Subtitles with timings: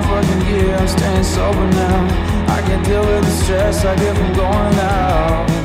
[0.00, 2.54] long fucking year, I'm staying sober now.
[2.56, 5.59] I can't deal with the stress I get from going out.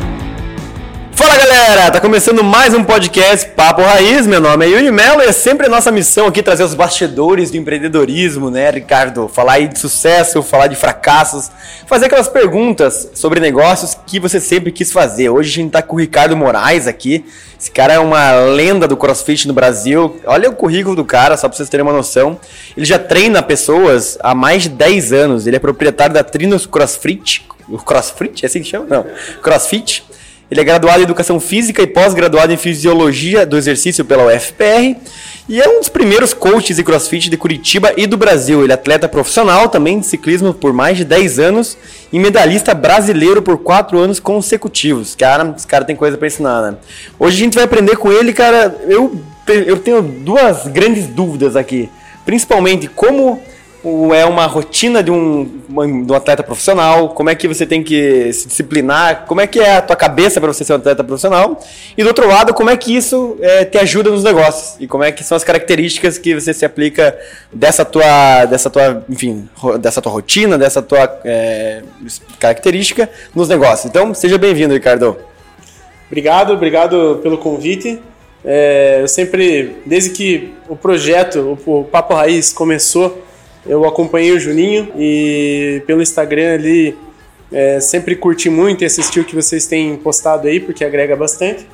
[1.25, 4.27] Fala galera, tá começando mais um podcast Papo Raiz.
[4.27, 7.49] Meu nome é Yuri Mello e é sempre a nossa missão aqui trazer os bastidores
[7.49, 9.27] do empreendedorismo, né, Ricardo?
[9.27, 11.49] Falar aí de sucesso, falar de fracassos,
[11.87, 15.29] fazer aquelas perguntas sobre negócios que você sempre quis fazer.
[15.29, 17.25] Hoje a gente tá com o Ricardo Moraes aqui.
[17.59, 20.21] Esse cara é uma lenda do CrossFit no Brasil.
[20.27, 22.39] Olha o currículo do cara, só pra vocês terem uma noção.
[22.77, 25.47] Ele já treina pessoas há mais de 10 anos.
[25.47, 27.47] Ele é proprietário da Trinos CrossFit.
[27.67, 28.45] O CrossFit?
[28.45, 28.85] É assim que chama?
[28.87, 29.07] Não.
[29.41, 30.05] CrossFit.
[30.49, 34.95] Ele é graduado em Educação Física e pós-graduado em Fisiologia do Exercício pela UFPR
[35.49, 38.63] e é um dos primeiros coaches de crossfit de Curitiba e do Brasil.
[38.63, 41.75] Ele é atleta profissional também de ciclismo por mais de 10 anos
[42.13, 45.15] e medalhista brasileiro por 4 anos consecutivos.
[45.15, 46.77] Cara, esse cara tem coisa para ensinar, né?
[47.19, 48.75] Hoje a gente vai aprender com ele, cara.
[48.87, 51.89] Eu, eu tenho duas grandes dúvidas aqui.
[52.23, 53.41] Principalmente como
[54.13, 58.33] é uma rotina de um, de um atleta profissional, como é que você tem que
[58.33, 61.59] se disciplinar, como é que é a tua cabeça para você ser um atleta profissional,
[61.97, 65.03] e do outro lado, como é que isso é, te ajuda nos negócios, e como
[65.03, 67.17] é que são as características que você se aplica
[67.53, 69.47] dessa tua, dessa tua, enfim,
[69.79, 71.83] dessa tua rotina, dessa tua é,
[72.39, 73.85] característica nos negócios.
[73.85, 75.17] Então, seja bem-vindo, Ricardo.
[76.07, 77.99] Obrigado, obrigado pelo convite.
[78.43, 83.23] É, eu sempre, desde que o projeto, o Papo Raiz começou,
[83.65, 86.95] eu acompanhei o Juninho e pelo Instagram ali
[87.51, 91.67] é, sempre curti muito e assisti o que vocês têm postado aí, porque agrega bastante.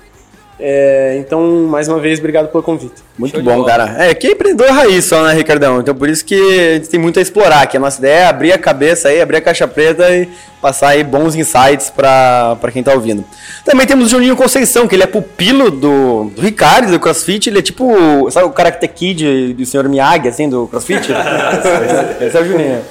[0.59, 3.01] É, então, mais uma vez, obrigado pelo convite.
[3.17, 3.95] Muito Show bom, cara.
[3.97, 5.79] É, que é empreendedor raiz só, né, Ricardão?
[5.79, 7.77] Então, por isso que a gente tem muito a explorar aqui.
[7.77, 10.29] A nossa ideia é abrir a cabeça aí, abrir a caixa preta e
[10.61, 13.25] passar aí bons insights para quem tá ouvindo.
[13.65, 17.49] Também temos o Juninho Conceição, que ele é pupilo do, do Ricardo, do CrossFit.
[17.49, 19.89] Ele é tipo, sabe o Karate Kid do Sr.
[19.89, 21.11] Miyagi, assim, do CrossFit?
[22.21, 22.81] Esse é o Juninho.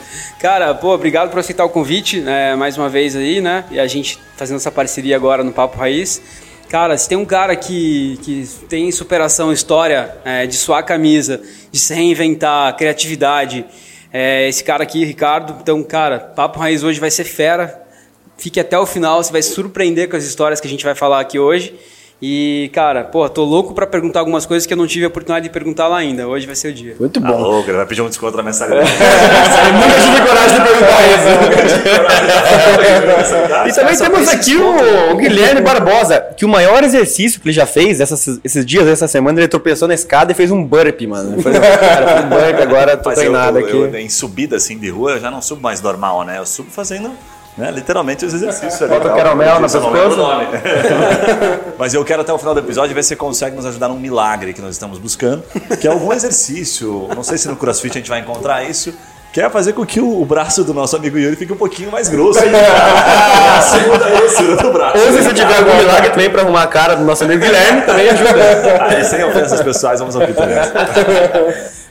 [0.40, 3.62] Cara, pô, obrigado por aceitar o convite, né, mais uma vez aí, né?
[3.70, 6.20] E a gente fazendo essa parceria agora no Papo Raiz.
[6.70, 11.42] Cara, se tem um cara que, que tem superação, história, é, de suar a camisa,
[11.72, 13.66] de se reinventar, criatividade,
[14.12, 15.56] é, esse cara aqui, Ricardo.
[15.60, 17.82] Então, cara, Papo Raiz hoje vai ser fera.
[18.38, 20.94] Fique até o final, você vai se surpreender com as histórias que a gente vai
[20.94, 21.74] falar aqui hoje.
[22.22, 25.44] E, cara, pô, tô louco para perguntar algumas coisas que eu não tive a oportunidade
[25.44, 26.28] de perguntar lá ainda.
[26.28, 26.94] Hoje vai ser o dia.
[27.00, 27.32] Muito bom.
[27.32, 28.90] Tá louco, ele vai pedir um desconto na mensalidade.
[28.92, 31.00] eu nunca tive coragem de perguntar
[33.64, 33.70] isso.
[33.70, 37.64] e também temos aqui o, o, Guilherme Barbosa, que o maior exercício que ele já
[37.64, 41.40] fez essas, esses dias, essa semana, ele tropeçou na escada e fez um burp, mano.
[41.40, 43.76] Fez, cara, fez um burp, agora tô Mas treinado eu, aqui.
[43.76, 46.36] Eu, em subida assim de rua, eu já não subo mais normal, né?
[46.36, 47.10] Eu subo fazendo
[47.56, 47.70] né?
[47.70, 48.88] Literalmente os exercícios.
[48.88, 50.20] Bota o caramelo na pescoço.
[51.78, 53.98] Mas eu quero até o final do episódio ver se você consegue nos ajudar num
[53.98, 55.42] milagre que nós estamos buscando,
[55.80, 57.08] que é algum exercício.
[57.14, 58.94] Não sei se no CrossFit a gente vai encontrar isso.
[59.32, 62.08] Que é fazer com que o, braço do nosso amigo Yuri fique um pouquinho mais
[62.08, 62.40] grosso.
[62.42, 64.98] a segunda grossura do braço.
[64.98, 67.82] Ou se você tiver algum milagre também para arrumar a cara do nosso amigo Guilherme,
[67.82, 68.84] também ajuda.
[68.90, 70.56] Aí, sem ofensas pessoais, vamos ouvir também.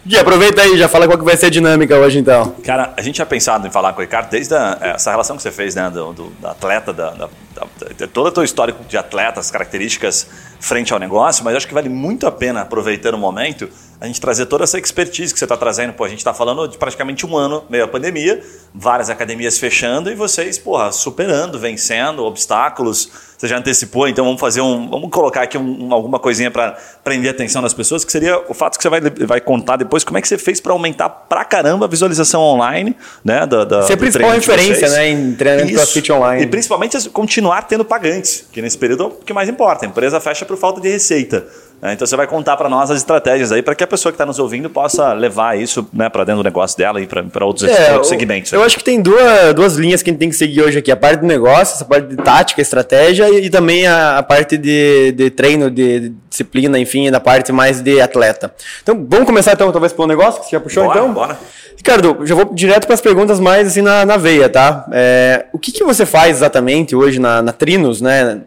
[0.05, 2.55] Gui, aproveita aí, já fala qual que vai ser a dinâmica hoje então.
[2.63, 5.43] Cara, a gente tinha pensado em falar com o Ricardo desde a, essa relação que
[5.43, 8.97] você fez, né, do, do, do atleta, da, da, da, toda a tua história de
[8.97, 10.27] atleta, as características
[10.59, 13.69] frente ao negócio, mas acho que vale muito a pena, aproveitando o momento,
[14.01, 15.93] a gente trazer toda essa expertise que você está trazendo.
[15.93, 18.41] Pô, a gente está falando de praticamente um ano, meio a pandemia,
[18.73, 23.09] várias academias fechando e vocês, porra, superando, vencendo obstáculos.
[23.37, 24.89] Você já antecipou, então vamos fazer um.
[24.89, 28.53] Vamos colocar aqui um, alguma coisinha para prender a atenção das pessoas, que seria o
[28.53, 31.45] fato que você vai, vai contar depois como é que você fez para aumentar pra
[31.45, 33.45] caramba a visualização online, né?
[33.45, 35.09] Da, da, Você é a principal referência, né?
[35.09, 36.43] Em treinamento CrossFit online.
[36.43, 39.85] E principalmente continuar tendo pagantes, que nesse período é o que mais importa.
[39.85, 41.47] A empresa fecha por falta de receita.
[41.81, 41.93] Né?
[41.93, 44.25] Então você vai contar para nós as estratégias aí para que a pessoa que está
[44.25, 47.93] nos ouvindo possa levar isso né, para dentro do negócio dela e para outros, é,
[47.93, 48.51] outros segmentos.
[48.51, 50.79] Eu, eu acho que tem duas, duas linhas que a gente tem que seguir hoje
[50.79, 54.23] aqui: a parte do negócio, essa parte de tática, estratégia e, e também a, a,
[54.23, 58.53] parte de, de treino, de, de, disciplina, enfim, da parte mais de atleta.
[58.83, 61.13] Então vamos começar então, talvez, pelo negócio que você já puxou bora, então?
[61.13, 61.39] Bora.
[61.79, 64.85] Ricardo, já vou direto para as perguntas mais assim na, na veia, tá?
[64.91, 68.41] É, o que, que você faz exatamente hoje na, na Trinos, né,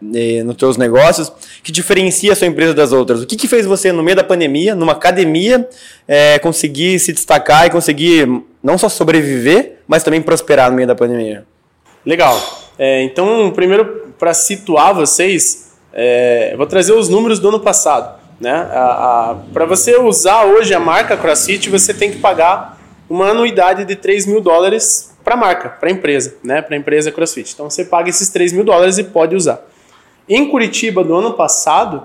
[0.45, 1.31] nos seus negócios,
[1.63, 3.22] que diferencia a sua empresa das outras?
[3.23, 5.67] O que, que fez você, no meio da pandemia, numa academia,
[6.07, 8.27] é, conseguir se destacar e conseguir
[8.61, 11.45] não só sobreviver, mas também prosperar no meio da pandemia?
[12.05, 12.39] Legal.
[12.77, 18.19] É, então, primeiro, para situar vocês, é, vou trazer os números do ano passado.
[18.39, 18.67] Né?
[19.53, 22.77] Para você usar hoje a marca CrossFit, você tem que pagar
[23.09, 26.61] uma anuidade de 3 mil dólares para a marca, para a empresa, né?
[26.61, 27.53] para a empresa CrossFit.
[27.53, 29.61] Então você paga esses 3 mil dólares e pode usar.
[30.27, 32.03] Em Curitiba, do ano passado,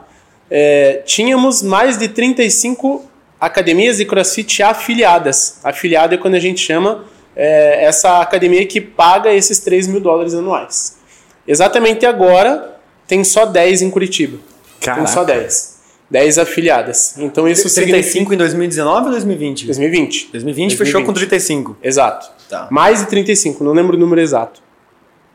[0.50, 3.05] é, tínhamos mais de 35
[3.41, 5.61] academias de CrossFit afiliadas.
[5.62, 7.05] Afiliado é quando a gente chama
[7.41, 10.99] é essa academia que paga esses 3 mil dólares anuais.
[11.47, 14.39] Exatamente agora, tem só 10 em Curitiba.
[14.81, 15.79] Tem só 10.
[16.11, 17.17] 10 afiliadas.
[17.17, 18.35] Então isso 35 significa...
[18.35, 19.67] em 2019 ou 2020?
[19.67, 20.31] 2020.
[20.33, 21.77] 2020 fechou com 35.
[21.83, 22.29] Exato.
[22.49, 22.67] Tá.
[22.71, 24.61] Mais de 35, não lembro o número exato.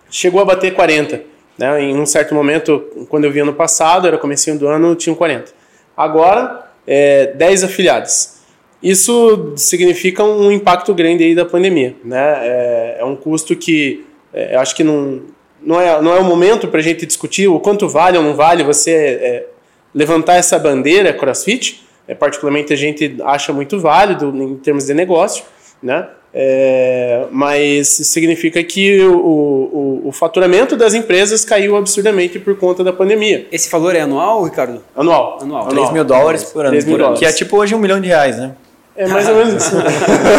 [0.10, 1.22] Chegou a bater 40.
[1.58, 1.84] Né?
[1.84, 5.52] Em um certo momento, quando eu vi ano passado, era comecinho do ano, tinham 40.
[5.96, 8.34] Agora, é, 10 afiliados.
[8.82, 11.96] Isso significa um impacto grande aí da pandemia.
[12.04, 12.48] Né?
[12.48, 15.22] É, é um custo que é, acho que não,
[15.62, 18.36] não, é, não é o momento para a gente discutir o quanto vale ou não
[18.36, 19.46] vale você é,
[19.94, 21.84] levantar essa bandeira CrossFit.
[22.08, 25.46] É, particularmente a gente acha muito válido em termos de negócio,
[25.82, 26.10] né?
[26.36, 32.92] É, mas significa que o, o, o, faturamento das empresas caiu absurdamente por conta da
[32.92, 33.46] pandemia.
[33.52, 34.82] Esse valor é anual, Ricardo?
[34.96, 35.38] Anual.
[35.40, 35.68] Anual.
[35.68, 36.72] 3 mil dólares por ano.
[36.72, 37.20] 3 mil dólares.
[37.20, 38.56] Que é tipo hoje um milhão de reais, né?
[38.96, 39.76] É mais ou menos isso.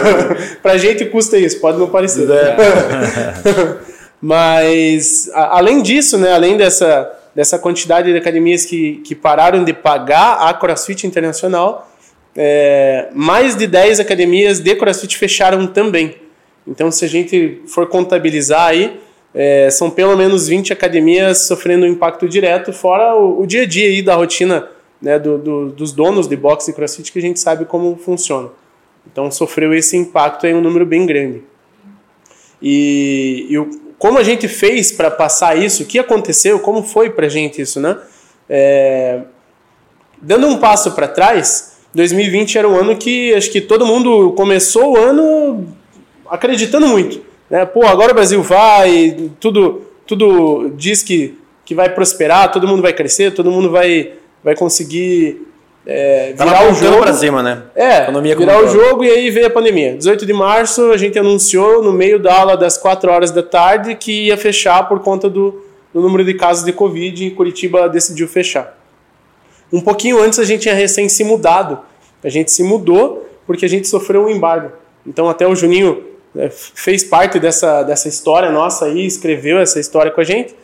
[0.60, 2.26] pra gente custa isso, pode não parecer.
[4.20, 9.72] Mas, a, além disso, né, além dessa, dessa quantidade de academias que, que pararam de
[9.72, 11.88] pagar a CrossFit Internacional,
[12.36, 16.16] é, mais de 10 academias de CrossFit fecharam também.
[16.66, 18.98] Então, se a gente for contabilizar aí,
[19.34, 23.66] é, são pelo menos 20 academias sofrendo um impacto direto, fora o, o dia a
[23.66, 24.68] dia aí da rotina
[25.00, 28.48] né, do, do, dos donos de boxe e CrossFit, que a gente sabe como funciona.
[29.10, 31.42] Então, sofreu esse impacto aí, um número bem grande.
[32.62, 37.10] E, e o, como a gente fez para passar isso, o que aconteceu, como foi
[37.10, 37.98] para a gente isso, né?
[38.48, 39.20] É,
[40.20, 44.92] dando um passo para trás, 2020 era um ano que acho que todo mundo começou
[44.92, 45.66] o ano
[46.28, 47.20] acreditando muito.
[47.48, 47.64] Né?
[47.64, 52.92] Pô, agora o Brasil vai, tudo, tudo diz que, que vai prosperar, todo mundo vai
[52.92, 54.12] crescer, todo mundo vai,
[54.42, 55.46] vai conseguir
[55.86, 57.62] é, virar o jogo para cima, né?
[57.76, 59.96] É, Economia virar o jogo e aí veio a pandemia.
[59.96, 63.94] 18 de março a gente anunciou no meio da aula das 4 horas da tarde
[63.94, 65.62] que ia fechar por conta do,
[65.92, 68.83] do número de casos de Covid e Curitiba decidiu fechar.
[69.74, 71.80] Um pouquinho antes a gente tinha recém se mudado.
[72.22, 74.70] A gente se mudou porque a gente sofreu um embargo.
[75.04, 76.00] Então até o Juninho
[76.32, 80.54] né, fez parte dessa, dessa história nossa aí, escreveu essa história com a gente.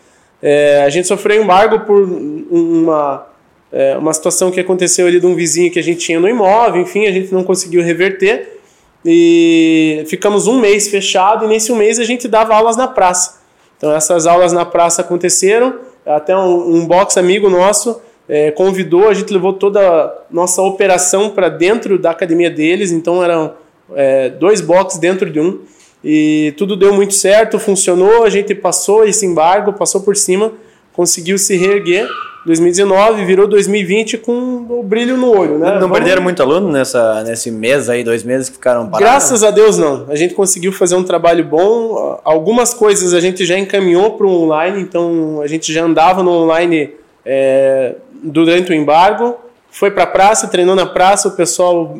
[0.40, 3.26] É, a gente sofreu um embargo por uma,
[3.72, 6.80] é, uma situação que aconteceu ali de um vizinho que a gente tinha no imóvel,
[6.80, 8.60] enfim, a gente não conseguiu reverter.
[9.04, 13.40] E ficamos um mês fechado e nesse um mês a gente dava aulas na praça.
[13.76, 19.12] Então essas aulas na praça aconteceram, até um, um box amigo nosso é, convidou, a
[19.14, 23.54] gente levou toda a nossa operação para dentro da academia deles, então eram
[23.94, 25.58] é, dois boxes dentro de um,
[26.02, 30.52] e tudo deu muito certo, funcionou, a gente passou esse embargo, passou por cima,
[30.92, 32.08] conseguiu se reerguer.
[32.46, 34.32] 2019 virou 2020 com
[34.70, 35.72] o brilho no olho, né?
[35.72, 39.00] Não Vamos- perderam muito aluno nessa, nesse mês aí, dois meses que ficaram parados?
[39.00, 40.06] Graças a Deus não.
[40.08, 42.18] A gente conseguiu fazer um trabalho bom.
[42.24, 46.30] Algumas coisas a gente já encaminhou para o online, então a gente já andava no
[46.30, 46.94] online
[47.26, 49.36] é, durante o embargo.
[49.70, 51.98] Foi para a praça, treinou na praça, o pessoal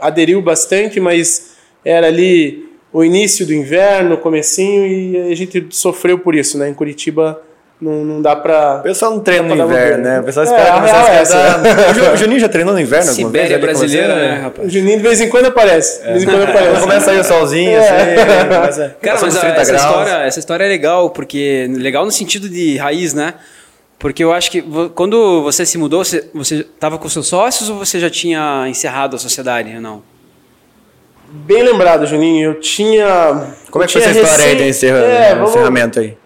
[0.00, 1.50] aderiu bastante, mas
[1.84, 6.68] era ali o início do inverno, comecinho, e a gente sofreu por isso, né?
[6.68, 7.40] Em Curitiba
[7.80, 10.20] não, não dá para O pessoal não treina no inverno, né?
[10.20, 11.60] O pessoal É, espera a começar a é esquentar.
[11.90, 13.42] O Ju- O Juninho já treinou no inverno alguma vez?
[13.48, 14.68] Sibéria você, brasileira, né, rapaz?
[14.68, 16.00] O Juninho de vez em quando aparece.
[16.02, 16.80] De vez em quando aparece.
[16.80, 17.78] Começa aí o solzinho, É.
[17.78, 19.84] assim, começa, Cara, mas dos a- 30 essa graus.
[19.86, 21.68] história, essa história é legal, porque.
[21.74, 23.34] Legal no sentido de raiz, né?
[24.00, 24.64] Porque eu acho que
[24.94, 29.18] quando você se mudou, você, estava com seus sócios ou você já tinha encerrado a
[29.18, 30.02] sociedade ou não?
[31.30, 32.52] Bem lembrado, Juninho.
[32.52, 33.54] Eu tinha.
[33.70, 36.16] Como é que foi essa história aí recém- do encerra- É, vamos, encerramento aí?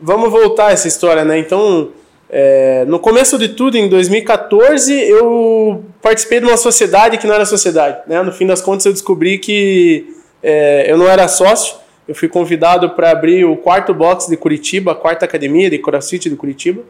[0.00, 1.36] vamos voltar a essa história, né?
[1.36, 1.90] Então,
[2.30, 7.44] é, no começo de tudo, em 2014, eu participei de uma sociedade que não era
[7.44, 7.98] sociedade.
[8.06, 8.22] Né?
[8.22, 10.06] No fim das contas, eu descobri que
[10.40, 11.74] é, eu não era sócio.
[12.06, 16.30] Eu fui convidado para abrir o quarto box de Curitiba, a quarta academia de CrossFit
[16.30, 16.80] de Curitiba.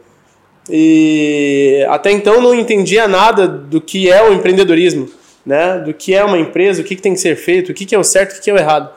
[0.69, 5.09] E até então não entendia nada do que é o empreendedorismo,
[5.45, 5.77] né?
[5.79, 7.93] Do que é uma empresa, o que, que tem que ser feito, o que, que
[7.93, 8.89] é o certo, o que, que é o errado.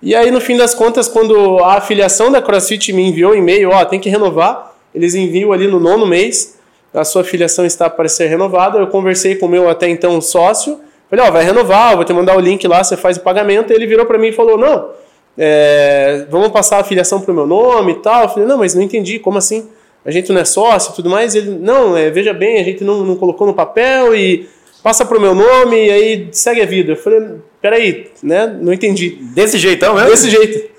[0.00, 3.70] E aí, no fim das contas, quando a afiliação da CrossFit me enviou um e-mail,
[3.70, 6.58] ó, tem que renovar, eles enviam ali no nono mês,
[6.92, 8.78] a sua afiliação está para ser renovada.
[8.78, 12.36] Eu conversei com o meu até então sócio, falei, ó, vai renovar, vou te mandar
[12.36, 13.72] o link lá, você faz o pagamento.
[13.72, 14.90] Ele virou para mim e falou, não,
[15.38, 18.24] é, vamos passar a afiliação para o meu nome e tal.
[18.24, 19.68] Eu falei, não, mas não entendi, como assim?
[20.04, 21.34] A gente não é sócio e tudo mais?
[21.34, 24.48] Ele, não, é, veja bem, a gente não, não colocou no papel e
[24.82, 26.92] passa para o meu nome e aí segue a vida.
[26.92, 27.22] Eu falei,
[27.60, 29.10] peraí, né, não entendi.
[29.34, 30.10] Desse jeitão mesmo?
[30.10, 30.70] Desse jeito.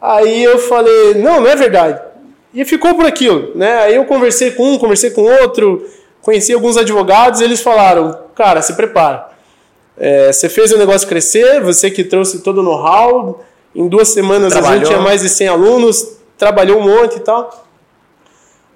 [0.00, 2.00] Aí eu falei, não, não é verdade.
[2.54, 3.78] E ficou por aquilo, né?
[3.80, 5.86] Aí eu conversei com um, conversei com outro,
[6.20, 9.28] conheci alguns advogados, e eles falaram, cara, se prepara.
[9.96, 14.52] É, você fez o negócio crescer, você que trouxe todo o know-how, Em duas semanas
[14.52, 14.78] a Trabalhou.
[14.78, 17.68] gente tinha mais de 100 alunos, trabalhou um monte e tal.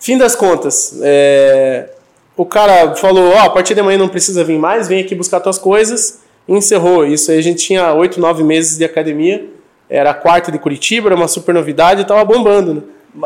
[0.04, 1.86] Fim das contas, é,
[2.36, 5.40] o cara falou, ó, a partir de amanhã não precisa vir mais, vem aqui buscar
[5.40, 6.20] tuas coisas.
[6.46, 7.06] E encerrou.
[7.06, 9.46] Isso aí a gente tinha oito, nove meses de academia.
[9.88, 12.82] Era a quarta de Curitiba, era uma super novidade e tava bombando, né?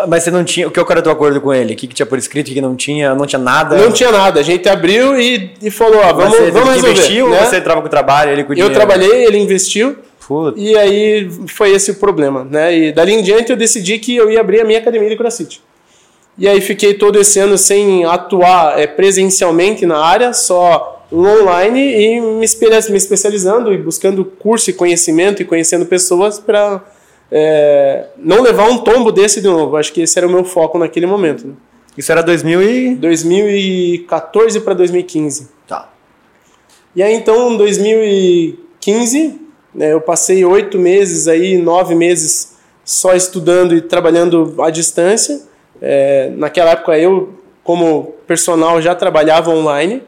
[0.06, 0.68] Mas você não tinha.
[0.68, 1.74] O que era o teu acordo com ele?
[1.74, 2.48] O que, que tinha por escrito?
[2.48, 3.12] O que não tinha?
[3.12, 3.76] Não tinha nada?
[3.76, 4.38] Não tinha nada.
[4.38, 6.92] A gente abriu e, e falou, ó, vamos, você vamos resolver.
[6.92, 7.40] investiu né?
[7.40, 8.74] ou você entrava com o trabalho ele com o Eu dinheiro?
[8.74, 9.96] trabalhei, ele investiu.
[10.24, 10.60] Puta.
[10.60, 12.72] E aí foi esse o problema, né?
[12.72, 15.60] E dali em diante eu decidi que eu ia abrir a minha academia de CrossFit.
[16.38, 22.20] E aí fiquei todo esse ano sem atuar é, presencialmente na área, só online e
[22.20, 26.84] me, espe- me especializando e buscando curso e conhecimento e conhecendo pessoas para
[28.16, 29.76] não levar um tombo desse de novo.
[29.76, 31.46] Acho que esse era o meu foco naquele momento.
[31.46, 31.54] Né?
[31.96, 32.94] Isso era 2000 e.
[32.94, 35.48] 2014 para 2015.
[35.66, 35.90] Tá.
[36.94, 39.40] E aí então, em 2015,
[39.74, 45.47] né, eu passei oito meses aí, nove meses só estudando e trabalhando à distância.
[45.80, 50.02] É, naquela época eu, como personal, já trabalhava online,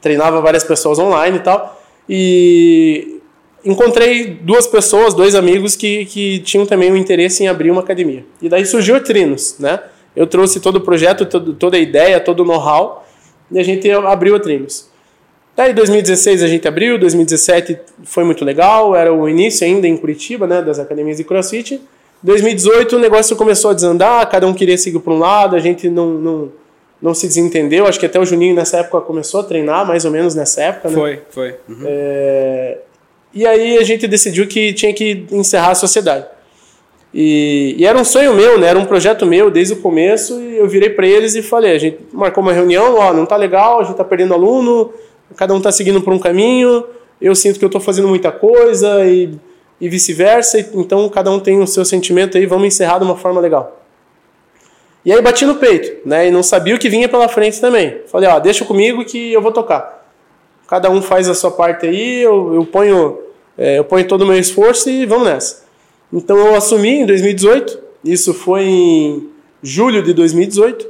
[0.00, 1.82] treinava várias pessoas online e tal.
[2.08, 3.20] E
[3.64, 8.24] encontrei duas pessoas, dois amigos que, que tinham também um interesse em abrir uma academia.
[8.40, 9.80] E daí surgiu a Trinos, né?
[10.16, 13.06] Eu trouxe todo o projeto, todo, toda a ideia, todo o know-how
[13.50, 14.88] e a gente abriu a Trinos.
[15.56, 20.46] Daí 2016 a gente abriu, 2017 foi muito legal, era o início ainda em Curitiba,
[20.46, 21.80] né, das academias de CrossFit.
[22.22, 25.88] 2018 o negócio começou a desandar, cada um queria seguir para um lado, a gente
[25.88, 26.52] não, não,
[27.00, 27.86] não se desentendeu.
[27.86, 30.88] Acho que até o Juninho nessa época começou a treinar, mais ou menos nessa época,
[30.88, 30.94] né?
[30.94, 31.54] Foi, foi.
[31.68, 31.84] Uhum.
[31.86, 32.78] É,
[33.32, 36.26] e aí a gente decidiu que tinha que encerrar a sociedade.
[37.12, 38.66] E, e, era um sonho meu, né?
[38.66, 40.38] Era um projeto meu desde o começo.
[40.40, 43.36] E eu virei para eles e falei: a gente marcou uma reunião, ó, não tá
[43.36, 44.92] legal, a gente tá perdendo aluno,
[45.36, 46.84] cada um tá seguindo por um caminho.
[47.20, 49.30] Eu sinto que eu tô fazendo muita coisa e,
[49.80, 50.58] e vice-versa.
[50.74, 53.78] Então cada um tem o seu sentimento aí, vamos encerrar de uma forma legal.
[55.04, 56.28] E aí bati no peito, né?
[56.28, 58.02] E não sabia o que vinha pela frente também.
[58.06, 60.06] Falei: ó, deixa comigo que eu vou tocar.
[60.66, 63.18] Cada um faz a sua parte aí, eu, eu ponho,
[63.56, 65.64] é, eu ponho todo o meu esforço e vamos nessa.
[66.12, 69.30] Então eu assumi em 2018, isso foi em
[69.62, 70.86] julho de 2018.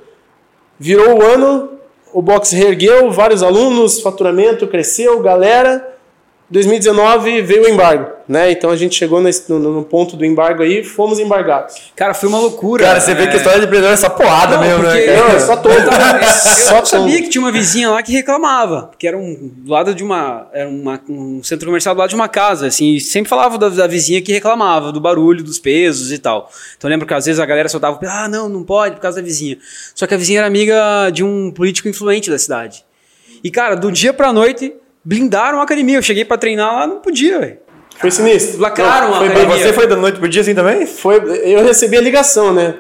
[0.81, 1.71] Virou o ano,
[2.13, 5.97] o box reergueu, vários alunos, faturamento cresceu, galera.
[6.51, 8.51] 2019 veio o embargo, né?
[8.51, 11.93] Então a gente chegou nesse, no, no, ponto do embargo aí, fomos embargados.
[11.95, 12.85] Cara, foi uma loucura.
[12.85, 13.15] Cara, você é...
[13.15, 15.15] vê que a história de empreendedor é essa porrada não, mesmo, porque, né?
[15.15, 15.29] Cara?
[15.29, 15.75] Não, é só todo.
[15.75, 19.37] Eu, tava, eu, eu sabia que tinha uma vizinha lá que reclamava, que era um
[19.59, 22.95] do lado de uma, era uma, um centro comercial do lado de uma casa, assim,
[22.95, 26.51] e sempre falava da, da, vizinha que reclamava do barulho, dos pesos e tal.
[26.79, 29.21] Então eu lembro que às vezes a galera soltava, ah, não, não pode por causa
[29.21, 29.59] da vizinha.
[29.95, 32.87] Só que a vizinha era amiga de um político influente da cidade.
[33.45, 34.73] E cara, do dia pra noite
[35.05, 35.99] blindaram a academia.
[35.99, 37.59] Eu cheguei para treinar lá, não podia, velho.
[37.99, 38.61] Foi sinistro.
[38.61, 39.59] Lacraram não, a foi academia.
[39.59, 40.87] Você foi da noite pro dia assim também?
[40.87, 42.75] Foi, eu recebi a ligação, né?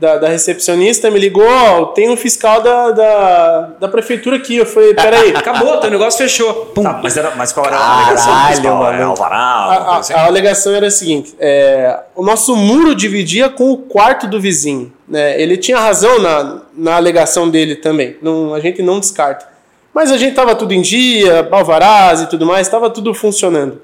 [0.00, 4.56] Da, da recepcionista, me ligou, ó, tem um fiscal da, da, da prefeitura aqui.
[4.56, 5.30] Eu falei, peraí.
[5.36, 6.52] Acabou, teu negócio fechou.
[6.74, 6.82] Pum.
[6.82, 8.86] Tá, mas, era, mas qual era a alegação Caralho, principal?
[8.86, 9.10] É mano.
[9.10, 9.36] Alvará?
[9.36, 10.12] A, a, assim?
[10.12, 14.92] a alegação era a seguinte: é, o nosso muro dividia com o quarto do vizinho.
[15.08, 15.40] Né?
[15.40, 18.16] Ele tinha razão na, na alegação dele também.
[18.20, 19.53] Não, a gente não descarta.
[19.94, 23.80] Mas a gente estava tudo em dia, alvarás e tudo mais, estava tudo funcionando.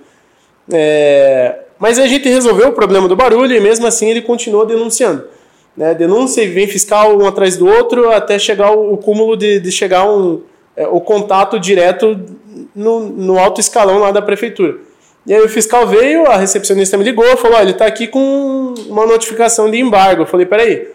[0.73, 5.25] É, mas a gente resolveu o problema do barulho e mesmo assim ele continuou denunciando.
[5.77, 5.95] Né?
[5.95, 9.71] Denúncia e vem fiscal um atrás do outro até chegar o, o cúmulo de, de
[9.71, 10.43] chegar um,
[10.77, 12.21] é, o contato direto
[12.75, 14.79] no, no alto escalão lá da prefeitura.
[15.27, 18.75] E aí o fiscal veio, a recepcionista me ligou, falou: oh, ele está aqui com
[18.89, 20.23] uma notificação de embargo.
[20.23, 20.89] Eu falei: peraí,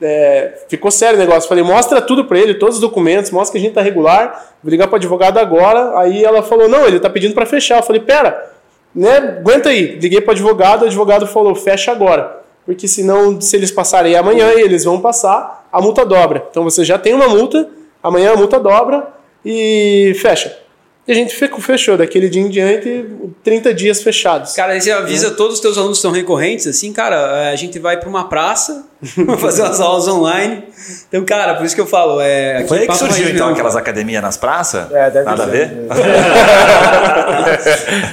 [0.00, 1.48] é, ficou sério o negócio.
[1.48, 4.70] Falei, mostra tudo para ele, todos os documentos, mostra que a gente tá regular, vou
[4.70, 5.98] ligar para advogado agora.
[5.98, 7.78] Aí ela falou, não, ele tá pedindo para fechar.
[7.78, 8.52] Eu falei, pera,
[8.94, 9.98] né, aguenta aí.
[9.98, 12.40] Liguei para advogado, o advogado falou, fecha agora.
[12.64, 16.46] Porque senão, se eles passarem amanhã, eles vão passar, a multa dobra.
[16.50, 17.68] Então você já tem uma multa,
[18.02, 19.06] amanhã a multa dobra
[19.44, 20.65] e fecha.
[21.08, 23.04] E a gente fechou daquele dia em diante,
[23.44, 24.52] 30 dias fechados.
[24.54, 27.78] Cara, aí você avisa todos os teus alunos que são recorrentes, assim, cara, a gente
[27.78, 28.84] vai para uma praça,
[29.38, 30.64] fazer umas aulas online.
[31.08, 32.64] Então, cara, por isso que eu falo, é...
[32.66, 34.90] Foi aí que Papo surgiu, então, aquelas academias nas praças?
[34.92, 35.52] É, deve Nada a ser.
[35.52, 35.70] ver?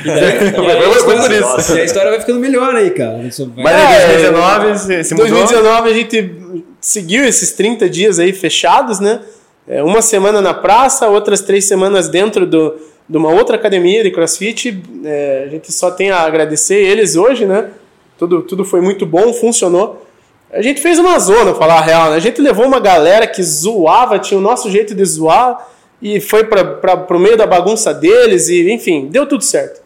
[0.04, 1.76] E daí- e aí Foi a por história- isso.
[1.76, 3.18] E a história vai ficando melhor aí, cara.
[3.18, 5.32] Mas É, em 2019 se, se Em mudou.
[5.32, 6.36] 2019 a gente
[6.80, 9.20] seguiu esses 30 dias aí fechados, né?
[9.68, 12.76] É, uma semana na praça, outras três semanas dentro do,
[13.08, 14.82] de uma outra academia de crossfit.
[15.06, 17.70] É, a gente só tem a agradecer eles hoje, né?
[18.18, 20.06] Tudo, tudo foi muito bom, funcionou.
[20.52, 22.18] A gente fez uma zona, falar a real, né?
[22.18, 25.68] A gente levou uma galera que zoava, tinha o nosso jeito de zoar
[26.02, 29.82] e foi para o meio da bagunça deles e, enfim, deu tudo certo.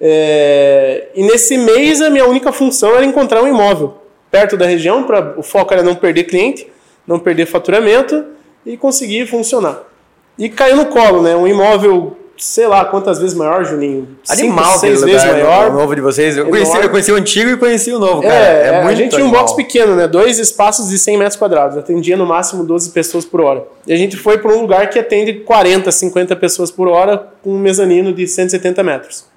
[0.00, 3.98] É, e nesse mês a minha única função era encontrar um imóvel
[4.30, 6.66] perto da região, pra, o foco era não perder cliente,
[7.06, 8.24] não perder faturamento
[8.64, 9.82] e conseguir funcionar.
[10.38, 11.36] E caiu no colo, né?
[11.36, 14.08] Um imóvel, sei lá quantas vezes maior, Juninho?
[14.28, 15.70] Animal, Cinco, seis vezes maior.
[15.70, 16.36] O novo de vocês.
[16.36, 16.86] Eu conheci, Enorme.
[16.86, 18.34] eu conheci o antigo e conheci o novo, cara.
[18.34, 20.08] É, É, muito a gente tinha um box pequeno, né?
[20.08, 21.76] Dois espaços de 100 metros quadrados.
[21.76, 23.64] Atendia no máximo 12 pessoas por hora.
[23.86, 27.50] E a gente foi para um lugar que atende 40, 50 pessoas por hora com
[27.50, 29.29] um mezanino de 170 metros.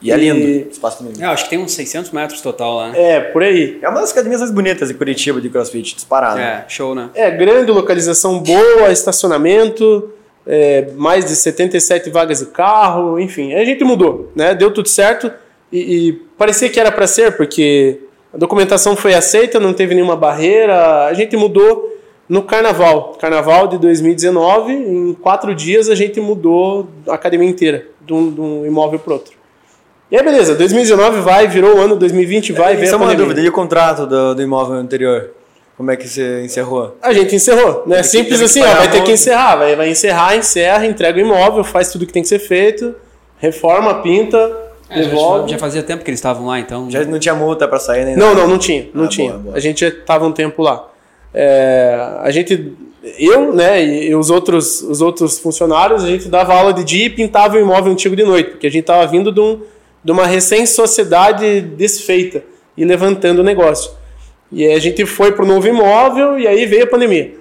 [0.00, 0.38] E é lindo.
[0.38, 1.20] E- Espaço lindo.
[1.22, 3.00] É, acho que tem uns 600 metros total lá, né?
[3.16, 3.78] É, por aí.
[3.82, 6.38] É uma das academias mais bonitas de Curitiba de CrossFit, disparado.
[6.38, 7.10] É, show, né?
[7.14, 10.10] É, grande, localização boa, estacionamento,
[10.46, 13.54] é, mais de 77 vagas de carro, enfim.
[13.54, 14.54] A gente mudou, né?
[14.54, 15.30] Deu tudo certo
[15.72, 18.00] e, e parecia que era para ser, porque
[18.32, 21.06] a documentação foi aceita, não teve nenhuma barreira.
[21.06, 21.96] A gente mudou
[22.28, 23.16] no carnaval.
[23.20, 28.40] Carnaval de 2019, em quatro dias a gente mudou a academia inteira, de um, de
[28.40, 29.37] um imóvel para outro.
[30.10, 33.14] E aí, beleza, 2019 vai, virou o ano, 2020 vai, vem Isso a é uma
[33.14, 33.40] dúvida.
[33.40, 35.30] E o contrato do, do imóvel anterior?
[35.76, 36.96] Como é que você encerrou?
[37.02, 38.02] A gente encerrou, né?
[38.02, 41.62] Simples que assim, ó, vai ter que encerrar, vai, vai encerrar, encerra, entrega o imóvel,
[41.62, 42.94] faz tudo que tem que ser feito,
[43.38, 44.50] reforma, pinta,
[44.90, 45.50] É, devolve.
[45.50, 46.90] já fazia tempo que eles estavam lá, então.
[46.90, 48.40] Já não tinha multa pra sair nem Não, nada?
[48.40, 49.30] não, não tinha, não Ah, tinha.
[49.32, 49.56] boa, boa.
[49.56, 50.88] A gente já tava um tempo lá.
[51.32, 52.72] É, a gente,
[53.18, 57.10] eu, né, e os outros, os outros funcionários, a gente dava aula de dia e
[57.10, 59.60] pintava o imóvel antigo de noite, porque a gente tava vindo de, um,
[60.02, 62.42] de uma recém-sociedade desfeita
[62.76, 63.92] e levantando o negócio.
[64.50, 67.34] E aí a gente foi pro novo imóvel e aí veio a pandemia.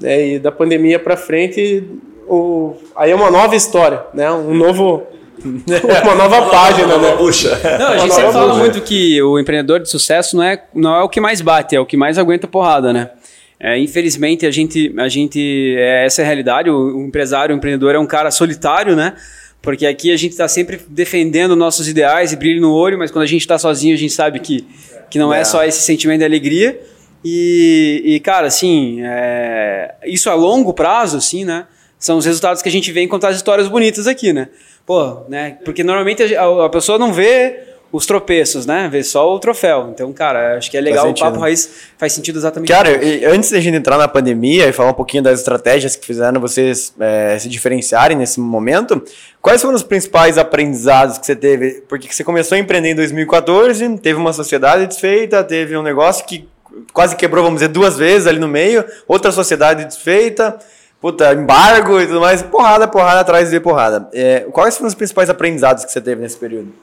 [0.00, 1.84] Né, e da pandemia para frente,
[2.26, 5.04] o, aí é uma nova história, né, um novo,
[5.44, 7.16] uma nova página, né.
[7.16, 7.60] Puxa.
[7.78, 11.02] Não, a gente sempre fala muito que o empreendedor de sucesso não é, não é
[11.02, 13.10] o que mais bate, é o que mais aguenta porrada, né?
[13.60, 16.68] É, infelizmente, a gente, a gente é, essa é a realidade.
[16.68, 19.14] O, o empresário, o empreendedor é um cara solitário, né?
[19.64, 23.22] Porque aqui a gente está sempre defendendo nossos ideais e brilho no olho, mas quando
[23.22, 24.64] a gente está sozinho, a gente sabe que,
[25.10, 25.40] que não é.
[25.40, 25.44] É.
[25.44, 26.78] só esse sentimento de alegria.
[27.24, 31.66] E, e, cara, assim, é, isso a longo prazo, assim, né?
[31.98, 34.50] São os resultados que a gente vê em contar as histórias bonitas aqui, né?
[34.84, 35.56] Pô, né?
[35.64, 37.60] Porque normalmente a, a pessoa não vê
[37.94, 38.88] os tropeços, né?
[38.90, 39.90] Vê só o troféu.
[39.94, 41.08] Então, cara, acho que é legal.
[41.08, 41.14] O.
[41.14, 42.66] Papo Raiz faz sentido exatamente.
[42.68, 46.04] Cara, e antes da gente entrar na pandemia e falar um pouquinho das estratégias que
[46.04, 49.00] fizeram vocês é, se diferenciarem nesse momento,
[49.40, 51.84] quais foram os principais aprendizados que você teve?
[51.88, 56.48] Porque você começou a empreender em 2014, teve uma sociedade desfeita, teve um negócio que
[56.92, 60.58] quase quebrou, vamos dizer, duas vezes ali no meio, outra sociedade desfeita,
[61.00, 64.08] puta, embargo e tudo mais, porrada, porrada atrás de porrada.
[64.12, 66.82] É, quais foram os principais aprendizados que você teve nesse período?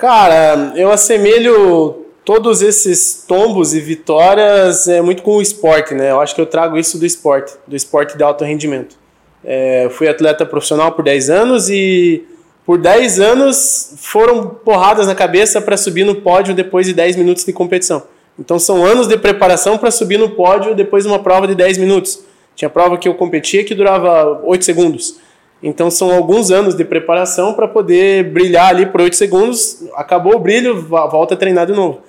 [0.00, 6.10] Cara, eu assemelho todos esses tombos e vitórias é, muito com o esporte, né?
[6.10, 8.96] Eu acho que eu trago isso do esporte, do esporte de alto rendimento.
[9.44, 12.24] É, fui atleta profissional por 10 anos e
[12.64, 17.44] por 10 anos foram porradas na cabeça para subir no pódio depois de 10 minutos
[17.44, 18.02] de competição.
[18.38, 21.76] Então são anos de preparação para subir no pódio depois de uma prova de 10
[21.76, 22.20] minutos.
[22.56, 25.20] Tinha prova que eu competia que durava 8 segundos.
[25.62, 29.84] Então são alguns anos de preparação para poder brilhar ali por 8 segundos.
[29.94, 32.00] Acabou o brilho, volta a treinar de novo.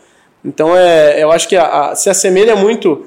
[0.43, 3.05] Então é, eu acho que a- a- se assemelha muito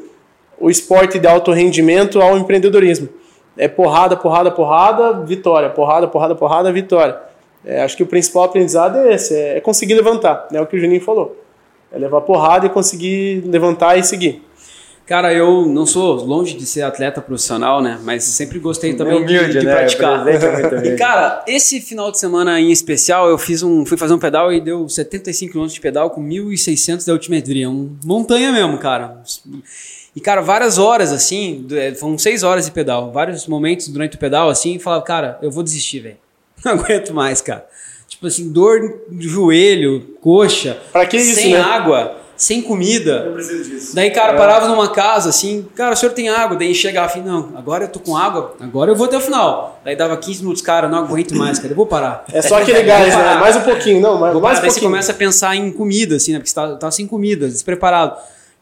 [0.60, 3.08] o esporte de alto rendimento ao empreendedorismo.
[3.56, 5.70] É porrada, porrada, porrada, vitória.
[5.70, 7.16] Porrada, porrada, porrada, vitória.
[7.64, 10.46] É, acho que o principal aprendizado é esse, é conseguir levantar.
[10.52, 11.36] É o que o Juninho falou.
[11.90, 14.42] É levar porrada e conseguir levantar e seguir.
[15.06, 17.98] Cara, eu não sou longe de ser atleta profissional, né?
[18.02, 19.74] Mas sempre gostei também de- humilde, de, né?
[19.76, 20.24] praticar.
[20.82, 24.50] E, cara, esse final de semana em especial, eu fiz um, fui fazer um pedal
[24.50, 27.68] e deu 75 km de pedal com 1.600 de altimetria.
[27.68, 29.20] Um montanha mesmo, cara.
[30.16, 33.12] E, cara, várias horas, assim, é, foram seis horas de pedal.
[33.12, 36.16] Vários momentos durante o pedal, assim, falava, cara, eu vou desistir, velho.
[36.64, 37.66] Não aguento mais, cara.
[38.08, 40.78] Tipo assim, dor no joelho, coxa.
[40.92, 41.60] Pra que isso, Sem né?
[41.60, 43.32] água, sem comida.
[43.92, 46.56] Daí, cara, parava numa casa assim, cara, o senhor tem água?
[46.56, 49.80] Daí chegava assim, não, agora eu tô com água, agora eu vou até o final.
[49.84, 52.24] Daí dava 15 minutos, cara, não aguento mais, cara, eu vou parar.
[52.32, 53.34] É só aquele gás, né?
[53.36, 54.66] Mais um pouquinho, não, mais, Vou mais parar.
[54.66, 56.38] um Daí você começa a pensar em comida, assim, né?
[56.38, 58.16] Porque você tá, tá sem comida, despreparado.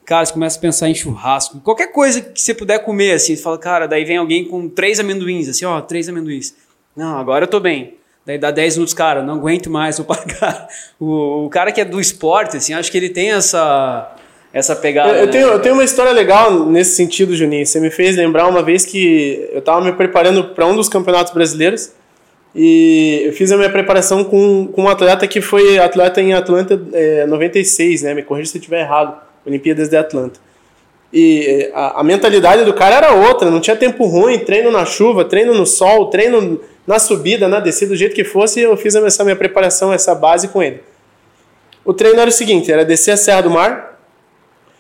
[0.04, 3.42] Cara, você começa a pensar em churrasco, qualquer coisa que você puder comer, assim, você
[3.42, 6.54] fala, cara, daí vem alguém com três amendoins, assim, ó, três amendoins.
[6.96, 7.94] Não, agora eu tô bem.
[8.24, 10.68] Daí dá 10 minutos, cara, não aguento mais, vou parar.
[10.98, 14.14] O, o cara que é do esporte, assim, acho que ele tem essa,
[14.52, 15.10] essa pegada.
[15.10, 15.32] Eu, eu né?
[15.32, 17.66] tenho, eu tenho uma história legal nesse sentido, Juninho.
[17.66, 21.32] Você me fez lembrar uma vez que eu estava me preparando para um dos campeonatos
[21.32, 21.92] brasileiros
[22.54, 26.80] e eu fiz a minha preparação com, com um atleta que foi atleta em Atlanta
[26.92, 28.14] é, 96, né?
[28.14, 29.20] Me corrija se eu estiver errado.
[29.44, 30.38] Olimpíadas de Atlanta.
[31.12, 34.84] E é, a, a mentalidade do cara era outra, não tinha tempo ruim, treino na
[34.84, 38.94] chuva, treino no sol, treino na subida, na descida, do jeito que fosse, eu fiz
[38.94, 40.82] essa minha preparação, essa base com ele.
[41.84, 44.00] O treino era o seguinte: era descer a Serra do Mar,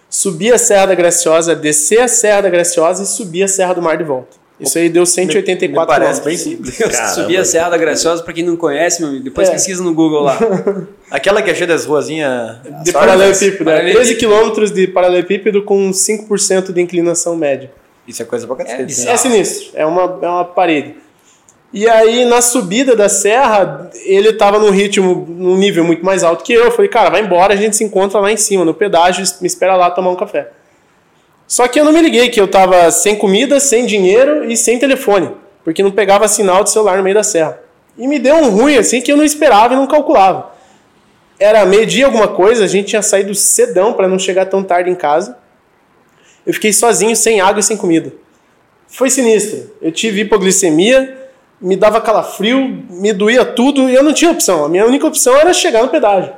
[0.08, 3.82] subir a Serra da Graciosa, descer a Serra da Graciosa e subir a Serra do
[3.82, 4.42] Mar de volta.
[4.60, 6.78] Isso aí deu 184 Me parece bem simples.
[7.14, 9.52] Subir a Serra da Graciosa, pra quem não conhece, meu amigo, depois É.
[9.52, 10.38] pesquisa no Google lá.
[11.10, 12.58] Aquela que é cheia das ruazinhas.
[12.84, 13.74] De paralelepípedo, é.
[13.74, 13.92] Paralelepípedo.
[13.94, 17.72] 13 quilômetros de paralelepípedo com 5% de inclinação média.
[18.06, 18.92] Isso é coisa pra cacete.
[18.92, 19.12] isso né?
[19.12, 20.94] É sinistro, é uma, é uma parede.
[21.72, 26.44] E aí, na subida da serra, ele tava num ritmo, num nível muito mais alto
[26.44, 26.64] que eu.
[26.64, 29.46] Eu falei, cara, vai embora, a gente se encontra lá em cima, no pedágio, me
[29.46, 30.50] espera lá tomar um café.
[31.46, 34.78] Só que eu não me liguei que eu tava sem comida, sem dinheiro e sem
[34.78, 35.30] telefone,
[35.64, 37.58] porque não pegava sinal de celular no meio da serra.
[37.96, 40.52] E me deu um ruim assim que eu não esperava e não calculava.
[41.38, 44.94] Era meio-dia alguma coisa, a gente tinha saído cedão para não chegar tão tarde em
[44.94, 45.36] casa.
[46.46, 48.12] Eu fiquei sozinho, sem água e sem comida.
[48.86, 49.70] Foi sinistro.
[49.80, 51.21] Eu tive hipoglicemia,
[51.62, 54.64] me dava calafrio, me doía tudo e eu não tinha opção.
[54.64, 56.32] A minha única opção era chegar no pedágio.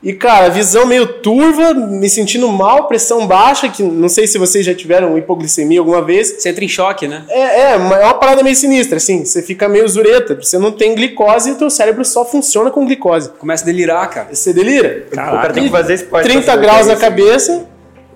[0.00, 4.64] E, cara, visão meio turva, me sentindo mal, pressão baixa, que não sei se vocês
[4.64, 6.36] já tiveram hipoglicemia alguma vez.
[6.38, 7.24] Você entra em choque, né?
[7.28, 9.24] É, é, uma- é uma parada meio sinistra, assim.
[9.24, 12.84] Você fica meio zureta, você não tem glicose e o teu cérebro só funciona com
[12.86, 13.30] glicose.
[13.40, 14.28] Começa a delirar, cara.
[14.32, 15.06] Você delira.
[15.10, 16.24] O cara tem que fazer esporte.
[16.28, 17.64] 30 pra saber graus na cabeça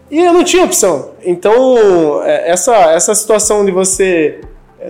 [0.09, 1.11] e eu não tinha opção.
[1.25, 4.39] Então, é, essa, essa situação de você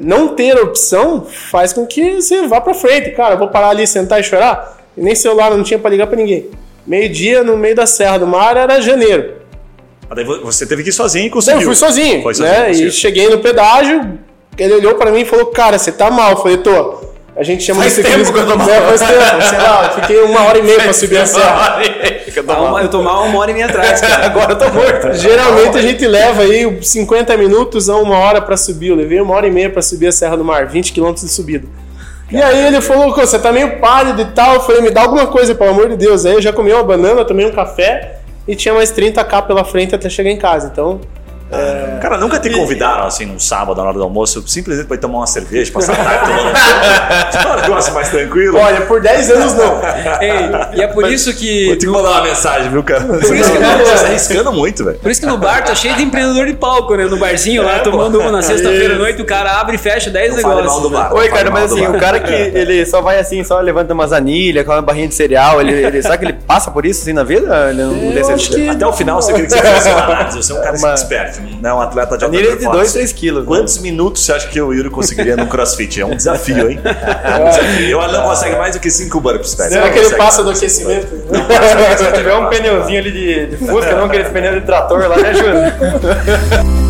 [0.01, 3.11] não ter opção faz com que você vá pra frente.
[3.11, 4.79] Cara, vou parar ali, sentar e chorar.
[4.97, 6.51] E nem celular não tinha pra ligar pra ninguém.
[6.87, 9.35] Meio-dia, no meio da Serra do Mar, era janeiro.
[10.09, 11.61] Mas daí você teve que ir sozinho e conseguiu.
[11.61, 12.67] eu fui sozinho, Foi sozinho, né?
[12.67, 12.89] conseguiu.
[12.89, 14.19] E cheguei no pedágio,
[14.59, 16.33] ele olhou pra mim e falou, cara, você tá mal.
[16.33, 17.12] Eu falei, tô.
[17.35, 18.69] A gente chama Faz de tempo ciclismo- que eu tô mal.
[18.69, 21.81] É, faz tempo, sei lá, eu fiquei uma hora e meia pra subir a serra.
[22.47, 24.27] Ah, uma- eu tô mal uma hora e meia atrás, cara.
[24.27, 25.15] Agora eu tô morto.
[25.15, 28.89] Geralmente a gente leva aí 50 minutos a uma hora pra subir.
[28.89, 31.29] Eu levei uma hora e meia pra subir a Serra do Mar, 20 km de
[31.29, 31.67] subida.
[32.31, 34.55] E aí ele falou, "Pô, você tá meio pálido e tal.
[34.55, 36.27] Eu falei, me dá alguma coisa, pelo amor de Deus.
[36.27, 38.17] Aí eu já comi uma banana, tomei um café
[38.47, 40.69] e tinha mais 30k pela frente até chegar em casa.
[40.71, 41.01] Então,
[42.01, 45.19] Cara, nunca te convidaram assim num sábado, na hora do almoço, simplesmente pra ir tomar
[45.19, 46.31] uma cerveja, passar a tarde
[47.43, 48.59] tomando um negócio mais tranquilo?
[48.59, 49.81] olha, por 10 anos não.
[50.21, 50.33] Ei,
[50.79, 51.67] e é por isso que.
[51.67, 53.05] Vou te mandar uma mensagem, viu, cara?
[53.05, 54.99] Por isso que Você não- tá arriscando muito, velho.
[54.99, 57.05] Por isso que no bar tá cheio de empreendedor de palco, né?
[57.05, 60.33] No barzinho lá, tomando uma na sexta-feira à noite, o cara abre e fecha 10
[60.41, 60.83] Fale mal negócios.
[60.83, 60.97] do né?
[60.97, 61.15] bar.
[61.15, 64.65] Oi, cara, mas assim, o cara que ele só vai assim, só levanta umas anilhas,
[64.65, 67.25] com uma barrinha de cereal, ele, ele, será que ele passa por isso assim na
[67.25, 67.69] vida?
[67.71, 67.93] Ele não
[68.37, 70.37] que- Até o final você queria que você fosse uma análise.
[70.37, 72.93] Você é um cara Uma- expert, não é um atleta de alta Anilha de performance.
[72.93, 73.43] 2, 3 quilos.
[73.43, 73.47] né?
[73.47, 76.01] Quantos minutos você acha que o Yuri conseguiria no crossfit?
[76.01, 76.81] É um desafio, hein?
[76.85, 78.01] É um desafio.
[78.01, 79.71] Eu não consegue mais do que 5 burpees, velho.
[79.71, 81.07] Será que ele passa do aquecimento?
[81.99, 85.27] Se tiver um pneuzinho ali de, de fusca, não aqueles pneus de trator lá, me
[85.27, 86.73] ajuda.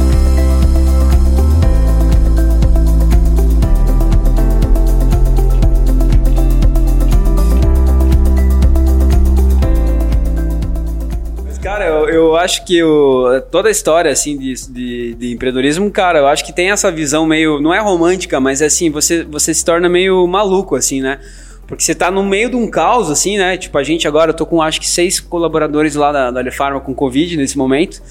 [12.12, 16.44] eu, acho que o- toda a história, assim, de, de, de empreendedorismo, cara, eu acho
[16.44, 19.88] que tem essa visão meio, não é romântica, mas é assim, você, você se torna
[19.88, 21.18] meio maluco, assim, né?
[21.66, 23.56] Porque você tá no meio de um caos, assim, né?
[23.56, 26.80] Tipo, a gente agora, eu tô com acho que seis colaboradores lá da, da Alefarma
[26.80, 28.02] com Covid nesse momento.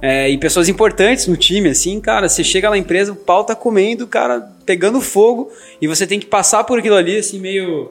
[0.00, 3.54] É, e pessoas importantes no time, assim, cara, você chega na empresa, o pau tá
[3.54, 7.90] comendo, cara, pegando fogo, e você tem que passar por aquilo ali, assim, meio,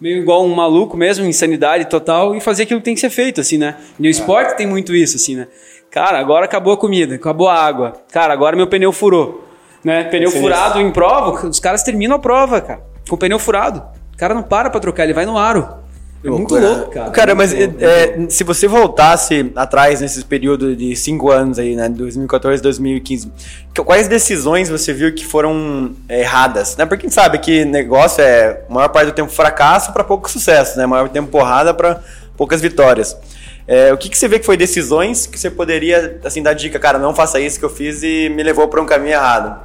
[0.00, 3.40] meio igual um maluco mesmo, insanidade total, e fazer aquilo que tem que ser feito,
[3.40, 3.76] assim, né?
[3.98, 5.46] E o esporte tem muito isso, assim, né?
[5.90, 9.46] Cara, agora acabou a comida, acabou a água, cara, agora meu pneu furou,
[9.82, 10.04] né?
[10.04, 13.82] Pneu furado em prova, os caras terminam a prova, cara, com o pneu furado.
[14.12, 15.68] O cara não para pra trocar, ele vai no aro.
[16.26, 17.10] É muito louco, cara.
[17.10, 17.66] Cara, mas é,
[18.16, 18.30] louco.
[18.30, 23.32] se você voltasse atrás nesses períodos de 5 anos aí, né, 2014, 2015,
[23.74, 26.84] que- quais decisões você viu que foram é, erradas, né?
[26.86, 30.30] Porque a gente sabe que negócio é a maior parte do tempo fracasso para pouco
[30.30, 30.84] sucesso, né?
[30.84, 32.00] A maior tempo porrada para
[32.36, 33.16] poucas vitórias.
[33.68, 36.78] É, o que, que você vê que foi decisões que você poderia assim dar dica,
[36.78, 39.60] cara, não faça isso que eu fiz e me levou para um caminho errado?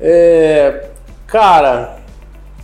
[0.00, 0.86] É,
[1.26, 1.97] cara,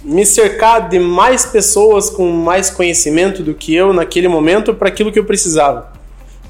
[0.04, 5.10] me cercar de mais pessoas com mais conhecimento do que eu naquele momento para aquilo
[5.10, 5.92] que eu precisava.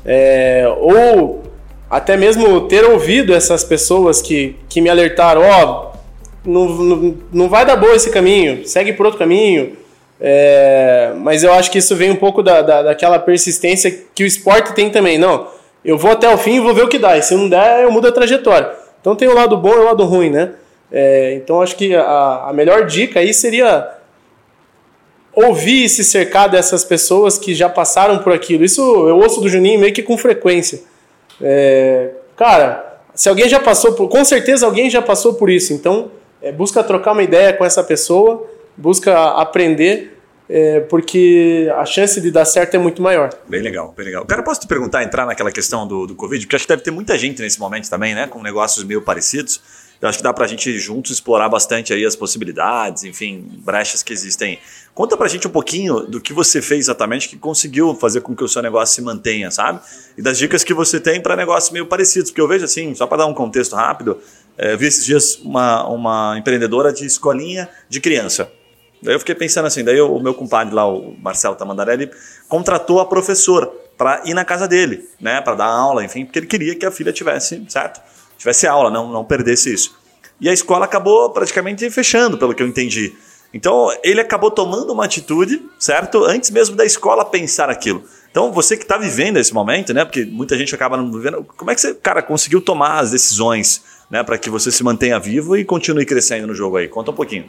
[0.05, 1.43] É, ou
[1.89, 5.93] até mesmo ter ouvido essas pessoas que, que me alertaram: ó,
[6.45, 9.77] não, não, não vai dar boa esse caminho, segue por outro caminho.
[10.21, 14.27] É, mas eu acho que isso vem um pouco da, da, daquela persistência que o
[14.27, 15.19] esporte tem também.
[15.19, 15.47] Não,
[15.85, 17.17] eu vou até o fim e vou ver o que dá.
[17.17, 18.71] E se não der, eu mudo a trajetória.
[19.01, 20.53] Então tem o lado bom e o lado ruim, né?
[20.93, 23.91] É, então acho que a, a melhor dica aí seria
[25.35, 28.65] ouvir e se cercar dessas pessoas que já passaram por aquilo.
[28.65, 30.83] Isso eu ouço do Juninho meio que com frequência.
[31.41, 34.09] É, cara, se alguém já passou por.
[34.09, 35.73] Com certeza alguém já passou por isso.
[35.73, 40.19] Então é, busca trocar uma ideia com essa pessoa, busca aprender,
[40.49, 43.31] é, porque a chance de dar certo é muito maior.
[43.49, 44.25] Bem legal, bem legal.
[44.27, 46.45] Cara, posso te perguntar, entrar naquela questão do, do Covid?
[46.45, 48.27] Porque acho que deve ter muita gente nesse momento também, né?
[48.27, 49.61] Com negócios meio parecidos.
[50.05, 54.13] Eu acho que dá pra gente juntos explorar bastante aí as possibilidades, enfim, brechas que
[54.13, 54.59] existem.
[54.95, 58.45] Conta pra gente um pouquinho do que você fez exatamente que conseguiu fazer com que
[58.45, 59.81] o seu negócio se mantenha, sabe?
[60.15, 62.31] E das dicas que você tem para negócios meio parecidos.
[62.31, 64.19] Porque eu vejo assim, só para dar um contexto rápido,
[64.59, 68.53] é, vi esses dias uma, uma empreendedora de escolinha de criança.
[69.03, 72.11] Daí eu fiquei pensando assim, daí o meu compadre lá, o Marcelo Tamandarelli,
[72.47, 76.47] contratou a professora para ir na casa dele, né, para dar aula, enfim, porque ele
[76.47, 78.03] queria que a filha tivesse, certo?
[78.39, 79.97] Tivesse aula, não, não perdesse isso.
[80.41, 83.15] E a escola acabou praticamente fechando, pelo que eu entendi.
[83.53, 86.25] Então, ele acabou tomando uma atitude, certo?
[86.25, 88.03] Antes mesmo da escola pensar aquilo.
[88.29, 90.05] Então, você que está vivendo esse momento, né?
[90.05, 91.47] Porque muita gente acaba não vivendo.
[91.57, 94.25] Como é que você, cara, conseguiu tomar as decisões, né?
[94.25, 96.89] Para que você se mantenha vivo e continue crescendo no jogo aí?
[96.89, 97.45] Conta um pouquinho.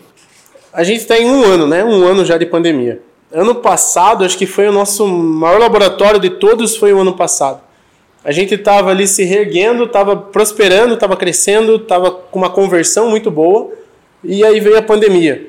[0.72, 1.84] A gente está em um ano, né?
[1.84, 3.02] Um ano já de pandemia.
[3.32, 7.65] Ano passado, acho que foi o nosso maior laboratório de todos, foi o ano passado.
[8.26, 13.30] A gente estava ali se reerguendo, estava prosperando, estava crescendo, estava com uma conversão muito
[13.30, 13.72] boa,
[14.24, 15.48] e aí veio a pandemia.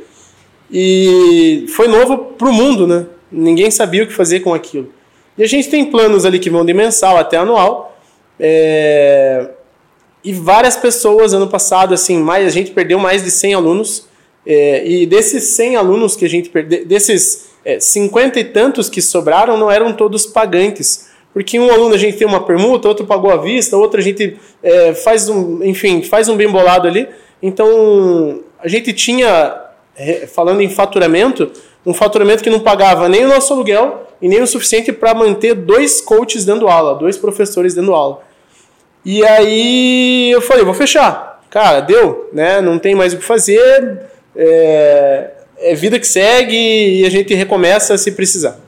[0.71, 3.07] E foi novo para o mundo, né?
[3.33, 4.93] Ninguém sabia o que fazer com aquilo.
[5.39, 7.99] E a gente tem planos ali que vão de mensal até anual.
[8.39, 9.49] É...
[10.23, 14.07] E várias pessoas, ano passado, assim, mais, a gente perdeu mais de 100 alunos.
[14.47, 14.87] É...
[14.87, 19.57] E desses 100 alunos que a gente perdeu, desses é, 50 e tantos que sobraram,
[19.57, 21.07] não eram todos pagantes.
[21.37, 24.39] Porque um aluno a gente tem uma permuta, outro pagou à vista, outro a gente
[24.63, 27.07] é, faz um, enfim, faz um bem bolado ali.
[27.43, 29.55] Então, a gente tinha,
[30.33, 31.53] falando em faturamento,
[31.85, 35.53] um faturamento que não pagava nem o nosso aluguel e nem o suficiente para manter
[35.53, 38.23] dois coaches dando aula, dois professores dando aula.
[39.05, 41.43] E aí eu falei, vou fechar.
[41.51, 42.63] Cara, deu, né?
[42.63, 44.01] Não tem mais o que fazer,
[44.35, 48.65] é, é vida que segue e a gente recomeça se precisar.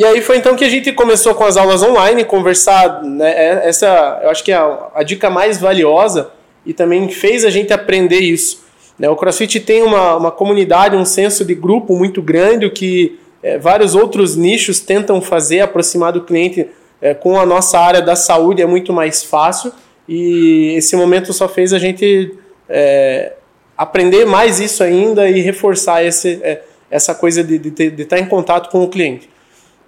[0.00, 3.32] E aí foi então que a gente começou com as aulas online, conversar, né?
[3.32, 6.30] É, essa eu acho que é a, a dica mais valiosa
[6.64, 8.64] e também fez a gente aprender isso.
[8.98, 9.10] Né?
[9.10, 13.58] O CrossFit tem uma, uma comunidade, um senso de grupo muito grande, o que é,
[13.58, 16.66] vários outros nichos tentam fazer, aproximar do cliente
[16.98, 19.70] é, com a nossa área da saúde é muito mais fácil
[20.08, 22.38] e esse momento só fez a gente
[22.70, 23.34] é,
[23.76, 28.24] aprender mais isso ainda e reforçar esse, é, essa coisa de, de, de, estar em
[28.24, 29.28] contato com o cliente.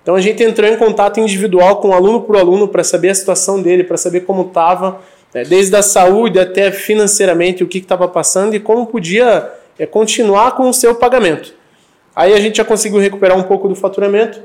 [0.03, 3.62] Então a gente entrou em contato individual com aluno por aluno para saber a situação
[3.62, 5.01] dele, para saber como estava,
[5.33, 10.53] né, desde a saúde até financeiramente o que estava passando e como podia é, continuar
[10.53, 11.55] com o seu pagamento.
[12.15, 14.43] Aí a gente já conseguiu recuperar um pouco do faturamento.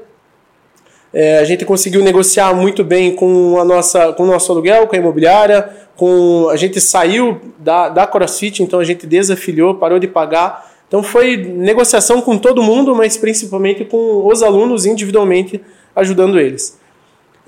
[1.14, 4.96] É, a gente conseguiu negociar muito bem com, a nossa, com o nosso aluguel, com
[4.96, 5.70] a imobiliária.
[5.96, 10.77] Com, a gente saiu da, da CrossFit, então a gente desafiliou, parou de pagar.
[10.88, 15.62] Então foi negociação com todo mundo, mas principalmente com os alunos individualmente,
[15.96, 16.80] ajudando eles.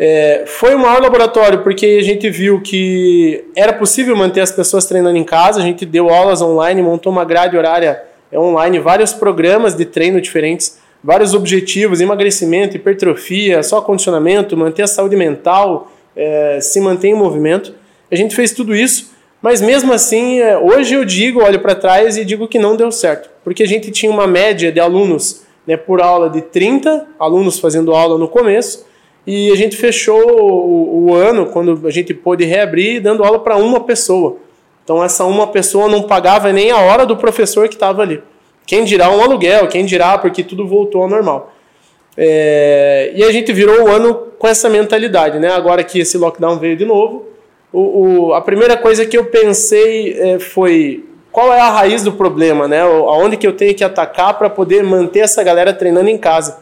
[0.02, 4.86] É, foi o maior laboratório porque a gente viu que era possível manter as pessoas
[4.86, 5.60] treinando em casa.
[5.60, 10.80] A gente deu aulas online, montou uma grade horária online, vários programas de treino diferentes,
[11.04, 17.74] vários objetivos, emagrecimento, hipertrofia, só condicionamento, manter a saúde mental, é, se manter em movimento.
[18.12, 22.18] A gente fez tudo isso, mas mesmo assim, é, hoje eu digo, olho para trás
[22.18, 25.78] e digo que não deu certo, porque a gente tinha uma média de alunos né,
[25.78, 28.86] por aula de 30 alunos fazendo aula no começo,
[29.26, 33.58] e a gente fechou o, o ano, quando a gente pôde reabrir, dando aula para
[33.58, 34.38] uma pessoa.
[34.84, 38.24] Então essa uma pessoa não pagava nem a hora do professor que estava ali.
[38.66, 41.54] Quem dirá um aluguel, quem dirá porque tudo voltou ao normal.
[42.18, 45.50] É, e a gente virou o ano com essa mentalidade, né?
[45.50, 47.26] Agora que esse lockdown veio de novo,
[47.72, 47.80] o,
[48.30, 52.68] o, a primeira coisa que eu pensei é, foi qual é a raiz do problema,
[52.68, 52.82] né?
[52.82, 56.58] Aonde que eu tenho que atacar para poder manter essa galera treinando em casa?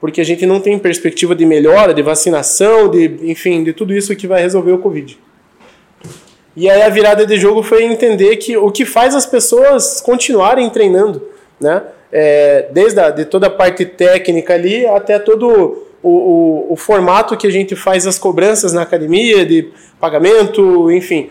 [0.00, 4.14] Porque a gente não tem perspectiva de melhora, de vacinação, de enfim, de tudo isso
[4.14, 5.18] que vai resolver o Covid.
[6.56, 10.70] E aí a virada de jogo foi entender que o que faz as pessoas continuarem
[10.70, 11.26] treinando,
[11.60, 11.82] né?
[12.12, 17.36] É, desde a, de toda a parte técnica ali até todo o, o, o, formato
[17.36, 21.30] que a gente faz as cobranças na academia, de pagamento, enfim.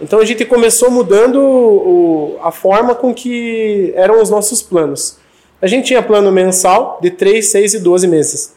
[0.00, 5.18] Então a gente começou mudando o, a forma com que eram os nossos planos.
[5.60, 8.54] A gente tinha plano mensal de 3, 6 e 12 meses.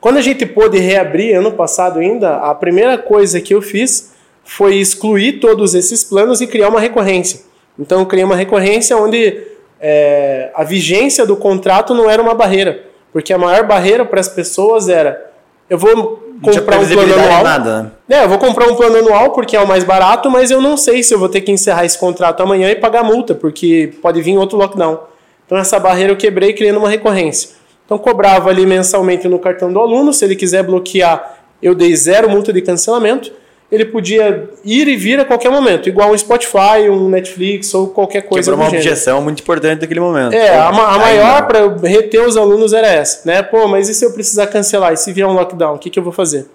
[0.00, 4.12] Quando a gente pôde reabrir ano passado ainda, a primeira coisa que eu fiz
[4.44, 7.40] foi excluir todos esses planos e criar uma recorrência.
[7.78, 9.42] Então eu criei uma recorrência onde
[9.80, 12.85] é, a vigência do contrato não era uma barreira,
[13.16, 15.30] porque a maior barreira para as pessoas era
[15.70, 17.42] eu vou comprar um plano anual.
[17.42, 17.92] Nada.
[18.06, 20.76] É, eu vou comprar um plano anual porque é o mais barato, mas eu não
[20.76, 24.20] sei se eu vou ter que encerrar esse contrato amanhã e pagar multa, porque pode
[24.20, 24.98] vir outro lockdown.
[25.46, 27.56] Então essa barreira eu quebrei criando uma recorrência.
[27.86, 32.28] Então cobrava ali mensalmente no cartão do aluno, se ele quiser bloquear, eu dei zero
[32.28, 33.32] multa de cancelamento.
[33.70, 38.22] Ele podia ir e vir a qualquer momento, igual um Spotify, um Netflix ou qualquer
[38.22, 38.88] coisa Quebrou uma gênero.
[38.88, 40.34] objeção muito importante naquele momento.
[40.34, 43.42] É, a, a maior para reter os alunos era essa, né?
[43.42, 44.92] Pô, mas e se eu precisar cancelar?
[44.92, 46.46] E se vier um lockdown, o que, que eu vou fazer?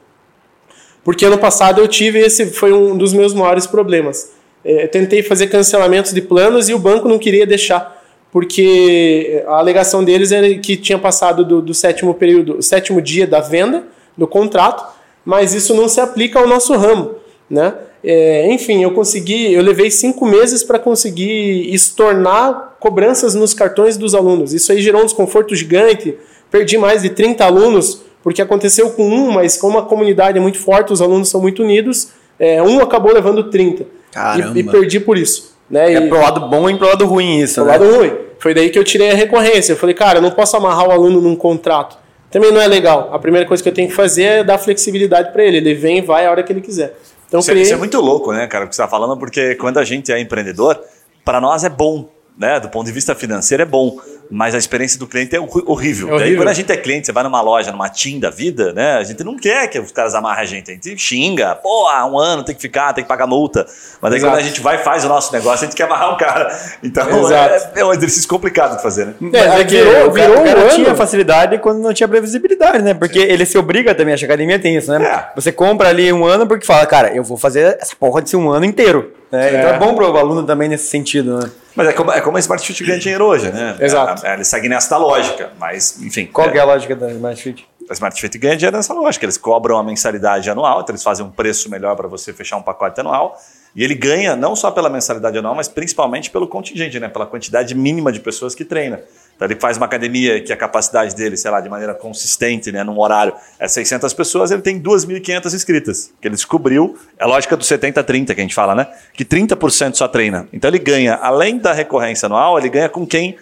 [1.03, 4.31] Porque ano passado eu tive esse, foi um dos meus maiores problemas.
[4.63, 9.57] É, eu tentei fazer cancelamentos de planos e o banco não queria deixar, porque a
[9.57, 13.83] alegação deles era que tinha passado do, do sétimo período, sétimo dia da venda
[14.15, 17.15] do contrato, mas isso não se aplica ao nosso ramo,
[17.49, 17.73] né?
[18.03, 24.15] É, enfim, eu consegui, eu levei cinco meses para conseguir estornar cobranças nos cartões dos
[24.15, 24.53] alunos.
[24.53, 26.17] Isso aí gerou um desconforto gigante.
[26.49, 30.57] Perdi mais de 30 alunos, porque aconteceu com um, mas como a comunidade é muito
[30.57, 33.85] forte, os alunos são muito unidos, é, um acabou levando 30.
[34.11, 34.57] Caramba.
[34.57, 35.55] E, e perdi por isso.
[35.69, 35.93] Né?
[35.93, 37.71] É E- pro lado bom e pro lado ruim isso, pro né?
[37.71, 38.11] lado ruim.
[38.39, 39.73] Foi daí que eu tirei a recorrência.
[39.73, 41.97] Eu falei, cara, eu não posso amarrar o aluno num contrato.
[42.31, 43.09] Também não é legal.
[43.13, 45.57] A primeira coisa que eu tenho que fazer é dar flexibilidade para ele.
[45.57, 46.95] Ele vem e vai a hora que ele quiser.
[47.27, 47.63] Então, Isso, é- criei...
[47.63, 50.11] isso é muito louco, né, cara, o que você está falando, porque quando a gente
[50.11, 50.79] é empreendedor,
[51.23, 52.09] para nós é bom,
[52.41, 52.59] né?
[52.59, 53.97] Do ponto de vista financeiro é bom,
[54.29, 55.67] mas a experiência do cliente é horrível.
[56.09, 56.17] É horrível.
[56.17, 58.93] Daí, quando a gente é cliente, você vai numa loja, numa TIM da vida, né?
[58.97, 62.17] A gente não quer que os caras amarrem a gente, a gente xinga, pô, um
[62.17, 63.65] ano tem que ficar, tem que pagar multa.
[64.01, 64.33] Mas daí Exato.
[64.33, 66.49] quando a gente vai e faz o nosso negócio, a gente quer amarrar o cara.
[66.83, 69.13] Então é, é um exercício complicado de fazer, né?
[69.19, 70.95] Mas É, é que virou- o cara, virou o cara um tinha ano.
[70.95, 72.93] facilidade quando não tinha previsibilidade, né?
[72.93, 75.05] Porque ele se obriga também, acho que a academia tem isso, né?
[75.05, 75.31] É.
[75.39, 78.37] Você compra ali um ano porque fala, cara, eu vou fazer essa porra de ser
[78.37, 79.13] um ano inteiro.
[79.31, 79.59] Né?
[79.59, 81.49] Então é bom pro aluno também nesse sentido, né?
[81.75, 83.77] Mas é como, é como a Smart Fit ganha dinheiro hoje, né?
[83.79, 84.25] Exato.
[84.25, 86.25] É, é, ele segue nessa lógica, mas, enfim.
[86.25, 87.65] Qual é- que é a lógica da Smart Fit?
[87.89, 89.25] A Smart Fit ganha dinheiro nessa lógica.
[89.25, 92.61] Eles cobram a mensalidade anual, então eles fazem um preço melhor para você fechar um
[92.61, 93.39] pacote anual.
[93.73, 97.07] E ele ganha não só pela mensalidade anual, mas principalmente pelo contingente, né?
[97.07, 99.01] pela quantidade mínima de pessoas que treina.
[99.41, 102.83] Então ele faz uma academia que a capacidade dele, sei lá, de maneira consistente, né,
[102.83, 106.13] num horário, é 600 pessoas, ele tem 2.500 inscritas.
[106.21, 108.85] Que ele descobriu, é a lógica do 70-30 que a gente fala, né?
[109.15, 110.47] Que 30% só treina.
[110.53, 113.35] Então ele ganha, além da recorrência anual, ele ganha com quem?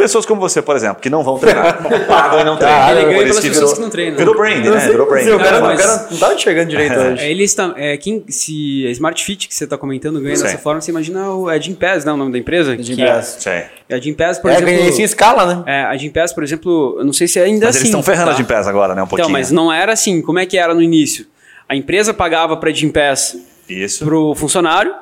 [0.00, 2.88] Pessoas como você, por exemplo, que não vão treinar, pagam e não treinam.
[2.90, 4.16] ele ganha Por isso pelas pessoas que não treinam.
[4.16, 4.78] Virou brand, né?
[4.88, 5.26] Virou brand.
[5.28, 7.22] o, cara, mas- o cara não tava enxergando direito hoje.
[7.22, 10.44] É, eles tam- é, quem, se a Smart Fit que você está comentando ganha Sim.
[10.44, 12.76] dessa forma, você imagina o é Jim Pass, não, o nome da empresa?
[12.82, 13.36] Jim Pass.
[13.40, 13.50] Sim.
[13.50, 14.88] É, a Jim Pass, por É, exemplo.
[14.88, 15.62] isso em escala, né?
[15.66, 17.78] É, a Jim Pass, por exemplo, eu não sei se ainda Mas assim.
[17.84, 18.34] eles estão ferrando tá?
[18.34, 19.02] a Jim Pass agora, né?
[19.02, 19.24] Um pouquinho.
[19.26, 20.22] Então, mas não era assim.
[20.22, 21.26] Como é que era no início?
[21.68, 23.36] A empresa pagava para Jim Pass
[23.68, 24.04] Isso.
[24.04, 24.94] pro funcionário.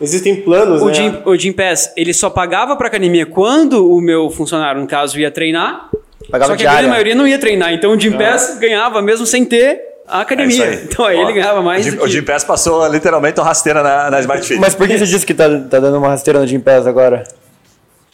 [0.00, 0.94] Existem planos, O né?
[0.94, 5.18] Jim, o Jim Pass, ele só pagava para academia quando o meu funcionário, no caso,
[5.20, 5.90] ia treinar.
[6.30, 6.78] Pagava só que a diária.
[6.78, 7.72] grande maioria não ia treinar.
[7.72, 10.54] Então o Jim Pass ganhava mesmo sem ter a É academia.
[10.54, 10.84] isso aí.
[10.90, 12.04] então aí Ó, ele ganhava mais o Jim, do que...
[12.04, 14.58] o Jim Pass passou literalmente uma rasteira na, na Smart Fit.
[14.60, 17.24] Mas por que você disse que tá, tá dando uma rasteira no Gym Pass agora?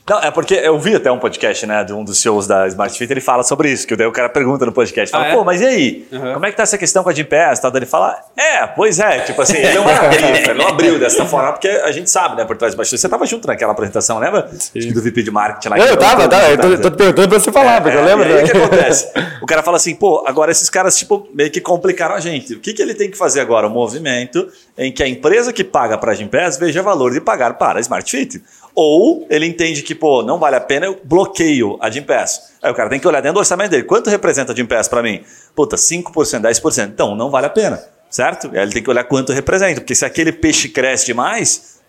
[0.08, 2.96] Não, é porque eu vi até um podcast, né, de um dos shows da Smart
[2.96, 5.34] Fit, ele fala sobre isso, que daí o cara pergunta no podcast, fala, Ah, é?
[5.34, 6.06] pô, mas e aí?
[6.12, 6.34] Uhum.
[6.34, 7.58] Como é que tá essa questão com a Jim Pass?
[7.58, 7.72] Tal?
[7.72, 11.24] Daí ele fala, é, pois é, tipo assim, ele não abriu, ele não abriu dessa
[11.26, 13.00] forma, porque a gente sabe, né, por trás do bastidor.
[13.00, 14.48] Você tava junto naquela apresentação, lembra?
[14.52, 15.76] Acho que do VP de marketing lá.
[15.78, 16.46] Não, eu tava, todo tava.
[16.52, 18.28] Eu tô, tô te perguntando pra você falar, porque eu É, lembro.
[18.28, 18.64] E aí, o que né?
[18.64, 19.12] acontece?
[19.42, 22.54] O cara fala assim, pô, agora esses caras, tipo, meio que complicaram a gente.
[22.54, 23.66] O que, que ele tem que fazer agora?
[23.66, 24.46] Um movimento
[24.78, 27.80] em que a empresa que paga para a Gympass veja valor de pagar para a
[27.80, 28.40] Smart Fit.
[28.78, 32.56] Ou ele entende que, pô, não vale a pena, eu bloqueio a Gympass.
[32.62, 33.84] Aí o cara tem que olhar dentro do orçamento dele.
[33.84, 35.24] Quanto representa a Gympass para mim?
[35.54, 36.88] Puta, 5%, 10%.
[36.88, 38.50] Então, não vale a pena, certo?
[38.52, 39.80] Aí ele tem que olhar quanto representa.
[39.80, 41.80] Porque se aquele peixe cresce demais,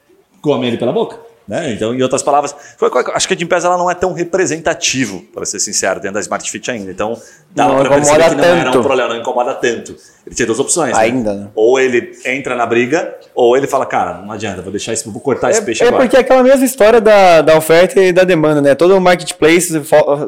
[0.41, 1.19] come ele pela boca.
[1.47, 1.71] Né?
[1.71, 5.45] Então, em outras palavras, foi- acho que a Gympass ela não é tão representativo, para
[5.45, 6.91] ser sincero, dentro da Smart Fit ainda.
[6.91, 7.17] Então,
[7.55, 8.83] dá Não para perceber que não era um tanto.
[8.83, 9.95] problema, não incomoda tanto.
[10.25, 10.91] Ele tinha duas opções.
[10.93, 10.99] né?
[11.01, 11.47] Ainda, né?
[11.55, 15.21] Ou ele entra na briga, ou ele fala, cara, não adianta, vou deixar isso, vou
[15.21, 16.03] cortar esse peixe É, é agora.
[16.03, 18.75] porque é aquela mesma história da, da oferta e da demanda, né?
[18.75, 19.71] Todo marketplace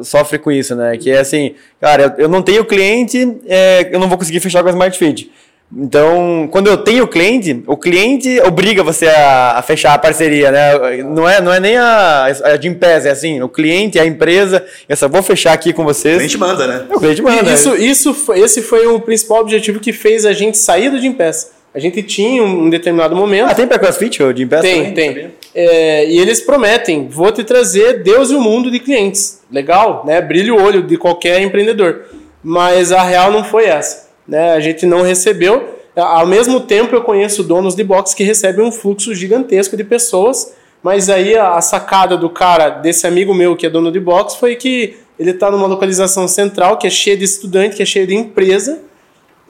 [0.04, 0.96] sofre com isso, né?
[0.96, 4.62] Que é assim, cara, eu, eu não tenho cliente, é, eu não vou conseguir fechar
[4.62, 5.30] com a Smart Fit.
[5.76, 11.02] Então, quando eu tenho cliente, o cliente obriga você a, a fechar a parceria, né?
[11.04, 14.96] Não é, não é nem a, a Gympass, é assim, o cliente, a empresa, eu
[14.96, 16.20] só vou fechar aqui com A vocês.
[16.22, 16.84] gente manda, né?
[16.90, 17.52] O cliente manda.
[17.52, 21.52] Isso, isso, foi- esse foi o principal objetivo que fez a gente sair do Gympass.
[21.72, 23.48] A gente tinha um determinado momento.
[23.48, 24.92] Ah, tem pra CrossFit o Gympass Tem, também?
[25.14, 25.30] tem.
[25.54, 29.38] É, e eles prometem, vou te trazer Deus e o mundo de clientes.
[29.52, 30.20] Legal, né?
[30.20, 32.06] Brilha o olho de qualquer empreendedor.
[32.42, 34.09] Mas a real não foi essa.
[34.30, 34.52] Né?
[34.52, 35.80] A gente não recebeu.
[35.96, 40.54] Ao mesmo tempo, eu conheço donos de box que recebem um fluxo gigantesco de pessoas.
[40.82, 44.54] Mas aí a sacada do cara, desse amigo meu que é dono de box, foi
[44.54, 48.14] que ele está numa localização central, que é cheia de estudante, que é cheia de
[48.14, 48.78] empresa.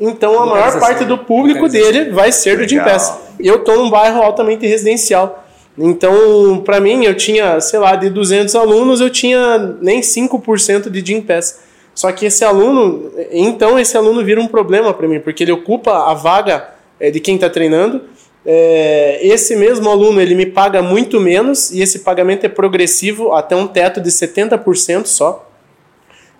[0.01, 2.67] Então a maior parte do público dele vai ser do.
[2.67, 3.17] Gympass.
[3.39, 5.45] Eu tô num bairro altamente residencial.
[5.79, 11.01] Então, para mim, eu tinha, sei lá, de 200 alunos, eu tinha nem 5% de
[11.05, 11.61] Gympass.
[11.95, 16.11] Só que esse aluno, então esse aluno vira um problema para mim, porque ele ocupa
[16.11, 16.69] a vaga
[16.99, 18.03] eh, de quem está treinando.
[18.47, 23.55] É, esse mesmo aluno ele me paga muito menos e esse pagamento é progressivo até
[23.55, 25.47] um teto de 70% só.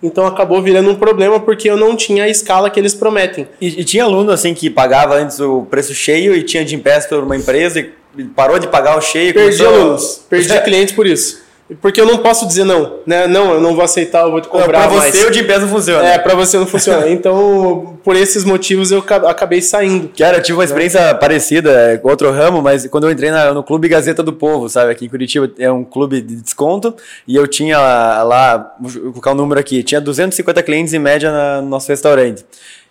[0.01, 3.47] Então acabou virando um problema porque eu não tinha a escala que eles prometem.
[3.61, 7.05] E, e tinha aluno assim que pagava antes o preço cheio e tinha de Gympass
[7.05, 7.79] por uma empresa
[8.17, 11.43] e parou de pagar o cheio Perdi começou- alunos, perdi clientes por isso.
[11.79, 13.27] Porque eu não posso dizer não, né?
[13.27, 15.15] Não, eu não vou aceitar, eu vou te Não, cobrar pra mais.
[15.15, 16.05] você o Gympass não funciona.
[16.05, 17.07] É, pra você não funciona.
[17.11, 20.09] Então, por esses motivos, eu ca- acabei saindo.
[20.17, 23.63] Cara, eu tive uma experiência parecida com outro ramo, mas quando eu entrei na- no
[23.63, 24.91] Clube Gazeta do Povo, sabe?
[24.91, 26.93] Aqui em Curitiba é um clube de desconto
[27.27, 27.77] e eu tinha
[28.23, 32.43] lá, vou colocar o número aqui, tinha 250 clientes em média na- no nosso restaurante.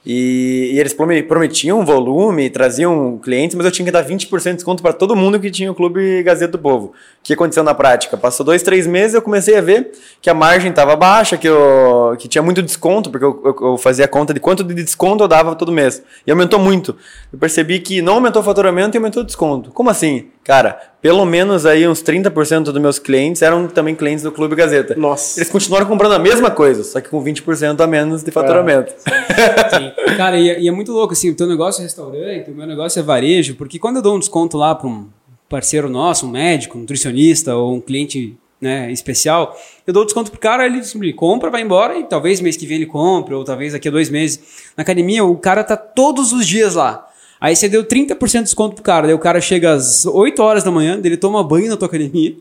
[0.04, 4.54] E, e eles prome- prometiam volume, traziam clientes, mas eu tinha que dar 20% de
[4.54, 6.86] desconto para todo mundo que tinha o Clube Gazeta do Povo.
[6.86, 6.92] O
[7.22, 8.16] que aconteceu na prática?
[8.16, 9.92] Passou dois, três meses eu comecei a ver
[10.22, 13.76] que a margem estava baixa, que, eu, que tinha muito desconto, porque eu, eu- eu
[13.76, 16.02] fazia conta de quanto de desconto eu dava todo mês.
[16.26, 16.96] E aumentou muito.
[17.30, 19.70] Eu percebi que não aumentou o faturamento e aumentou o desconto.
[19.70, 20.28] Como assim?
[20.42, 24.94] Cara, pelo menos aí uns 30% dos meus clientes eram também clientes do Clube Gazeta.
[24.96, 25.38] Nossa.
[25.38, 28.92] Eles continuaram comprando a mesma coisa, só que com 20% a menos de faturamento.
[28.98, 30.16] Sim.
[30.16, 32.66] Cara, e, é- e é muito louco, assim, o teu negócio é restaurante, o meu
[32.66, 35.08] negócio é varejo, porque quando eu dou um desconto lá para um
[35.48, 40.38] parceiro nosso, um médico, um nutricionista ou um cliente né, especial, eu dou desconto pro
[40.40, 43.72] cara, ele simplesmente compra, vai embora e talvez mês que vem ele compre, ou talvez
[43.72, 44.40] daqui a dois meses.
[44.76, 47.06] Na academia, o cara tá todos os dias lá.
[47.40, 50.62] Aí você deu 30% de desconto pro cara, daí o cara chega às 8 horas
[50.62, 52.36] da manhã, ele toma banho na tua academia,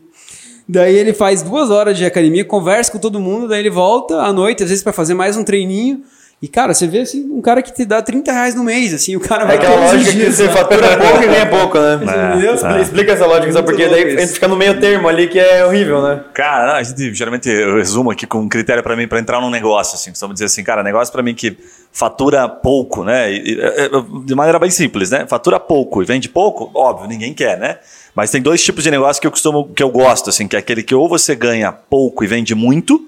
[0.72, 4.32] Daí ele faz duas horas de academia, conversa com todo mundo, daí ele volta à
[4.32, 6.04] noite, às vezes pra fazer mais um treininho.
[6.42, 9.14] E, cara, você vê assim, um cara que te dá 30 reais no mês, assim,
[9.14, 10.52] o cara É vai aquela todos os lógica que dias você lá.
[10.52, 11.92] fatura pouco e ganha pouco, né?
[11.92, 12.80] É, Explica- é.
[12.80, 15.66] Explica essa lógica, só porque daí a gente fica no meio termo ali que é
[15.66, 16.24] horrível, né?
[16.32, 19.38] Cara, não, a gente geralmente eu resumo aqui com um critério para mim para entrar
[19.38, 21.58] num negócio assim, vamos dizer assim, cara, negócio para mim que
[21.92, 23.30] fatura pouco, né?
[23.30, 23.88] E- e- é, é,
[24.24, 25.26] de maneira bem simples, né?
[25.28, 27.76] Fatura pouco e vende pouco, óbvio, ninguém quer, né?
[28.14, 30.58] Mas tem dois tipos de negócio que eu costumo que eu gosto assim, que é
[30.58, 32.98] aquele que ou você ganha pouco e vende muito,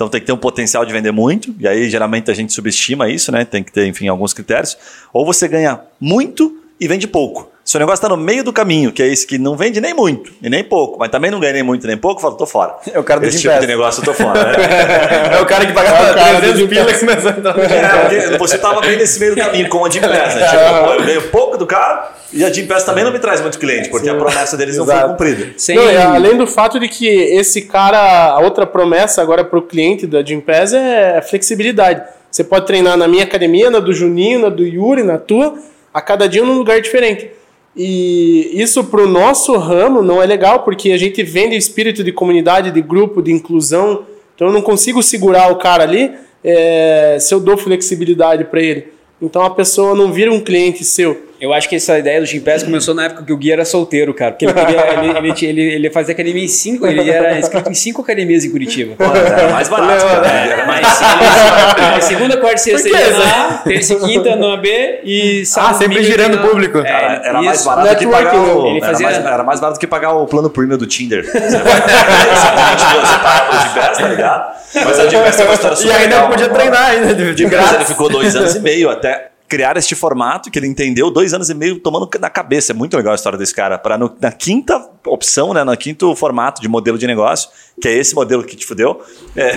[0.00, 3.10] então tem que ter um potencial de vender muito, e aí geralmente a gente subestima
[3.10, 3.44] isso, né?
[3.44, 4.74] Tem que ter, enfim, alguns critérios.
[5.12, 7.49] Ou você ganha muito e vende pouco.
[7.70, 9.94] Se o negócio está no meio do caminho, que é esse que não vende nem
[9.94, 12.74] muito e nem pouco, mas também não ganha nem muito nem pouco, fala, tô fora.
[12.92, 14.42] É o cara do Esse Jim tipo de negócio eu tô fora.
[14.42, 14.56] Né?
[15.38, 17.34] É o cara que pagava É o cara do 300 Jim pila e começou a
[17.34, 20.48] entrar É, você tava bem nesse meio do caminho com a Jim Pass, né?
[20.48, 23.40] Tipo, pô, eu ganho pouco do cara e a Jim Pass também não me traz
[23.40, 25.10] muito cliente, porque a promessa deles não foi Exato.
[25.10, 25.52] cumprida.
[25.56, 25.76] Sem...
[25.76, 29.62] Não, e além do fato de que esse cara, a outra promessa agora para o
[29.62, 32.02] cliente da Gym Pass é a flexibilidade.
[32.28, 35.54] Você pode treinar na minha academia, na do Juninho, na do Yuri, na tua,
[35.94, 37.38] a cada dia num lugar diferente.
[37.76, 42.70] E isso pro nosso ramo não é legal, porque a gente vende espírito de comunidade,
[42.70, 44.04] de grupo, de inclusão.
[44.34, 46.10] Então eu não consigo segurar o cara ali
[46.42, 48.88] é, se eu dou flexibilidade para ele.
[49.20, 51.29] Então a pessoa não vira um cliente seu.
[51.40, 54.12] Eu acho que essa ideia do Pass começou na época que o Gui era solteiro,
[54.12, 54.32] cara.
[54.32, 57.74] Porque ele, queria, ele, ele, ele, ele fazia academia em cinco, ele era inscrito em
[57.74, 58.94] cinco academias em Curitiba.
[59.02, 60.28] Era mais barato, cara.
[60.28, 60.86] Era mais
[61.92, 65.78] ele, segunda, quarta e sexta ele lá, terça e quinta no AB e sábado Ah,
[65.78, 66.78] sempre girando ia- público.
[66.78, 69.80] É, Cara, era mais barato que pagar o, ele era, fazia- mais, era mais barato
[69.80, 71.24] que pagar o plano premium do Tinder.
[71.30, 74.52] Você vai você paga pro Jim Pass, tá ligado?
[74.74, 76.58] Mas a Jim Pass tem uma história E super ainda legal, podia mano.
[76.58, 77.74] treinar ainda, de, de graça.
[77.76, 81.50] ele ficou dois anos e meio até criar este formato que ele entendeu, dois anos
[81.50, 82.70] e meio tomando na cabeça.
[82.70, 83.76] É muito legal a história desse cara.
[83.76, 87.50] Para na quinta opção, né, no quinto formato de modelo de negócio,
[87.82, 89.02] que é esse modelo que te fudeu,
[89.34, 89.52] é,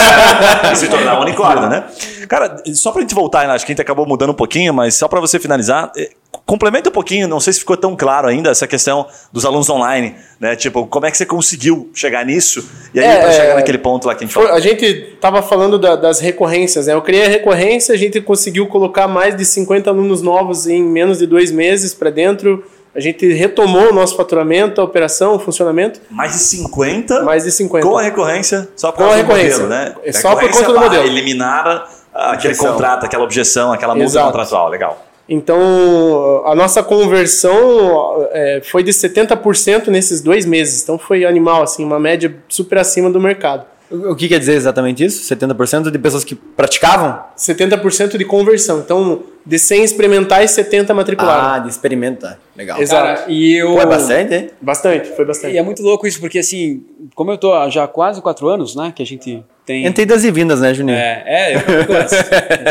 [0.74, 1.84] se tornar um unicórnio, né?
[2.26, 4.96] Cara, só pra gente voltar, né, acho que a gente acabou mudando um pouquinho, mas
[4.96, 6.10] só para você finalizar, é,
[6.48, 10.14] complementa um pouquinho, não sei se ficou tão claro ainda essa questão dos alunos online,
[10.40, 10.56] né?
[10.56, 13.76] Tipo, como é que você conseguiu chegar nisso e aí É, pra chegar é, naquele
[13.76, 14.50] ponto lá que a gente falou.
[14.52, 16.94] a gente tava falando da- das recorrências, né?
[16.94, 21.18] Eu criei a recorrência, a gente conseguiu colocar mais de 50 alunos novos em menos
[21.18, 22.64] de dois meses para dentro.
[22.94, 27.52] A gente retomou o nosso faturamento, a operação, o funcionamento, Mais de 50 mais de
[27.52, 27.86] 50.
[27.86, 29.62] Com a recorrência, só por Com a causa do recorrência.
[29.64, 29.94] modelo, né?
[30.02, 31.04] É só por conta do para modelo.
[31.06, 34.26] eliminar aquele contrato, aquela objeção, aquela multa Exato.
[34.28, 34.68] contratual.
[34.70, 35.04] Legal.
[35.28, 40.82] Então, a nossa conversão é, foi de 70% nesses dois meses.
[40.82, 43.66] Então, foi animal, assim, uma média super acima do mercado.
[43.90, 45.34] O que quer dizer exatamente isso?
[45.34, 47.20] 70% de pessoas que praticavam?
[47.36, 48.80] 70% de conversão.
[48.80, 51.54] Então, de 100 experimentais, 70 matricularam.
[51.54, 52.38] Ah, de experimenta.
[52.54, 52.80] Legal.
[52.80, 53.20] Exato.
[53.20, 53.72] Cara, e eu...
[53.72, 54.50] Pô, é bastante, hein?
[54.60, 55.54] Bastante, foi bastante.
[55.54, 58.76] E é muito louco isso, porque assim, como eu tô há já quase quatro anos,
[58.76, 59.84] né, que a gente tem.
[59.84, 60.96] Entre idas e vindas, né, Juninho?
[60.96, 62.16] É, é, eu gosto.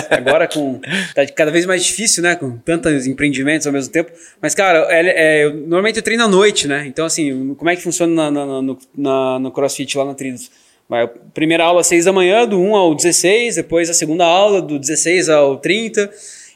[0.10, 0.82] Agora com.
[1.14, 2.36] Tá cada vez mais difícil, né?
[2.36, 4.12] Com tantos empreendimentos ao mesmo tempo.
[4.42, 6.86] Mas, cara, é, é, eu, normalmente eu treino à noite, né?
[6.88, 10.50] Então, assim, como é que funciona na, na, no, na, no CrossFit lá na Trilhos?
[10.90, 14.60] Vai, primeira aula às 6 da manhã, do 1 ao 16, depois a segunda aula,
[14.60, 16.10] do 16 ao 30.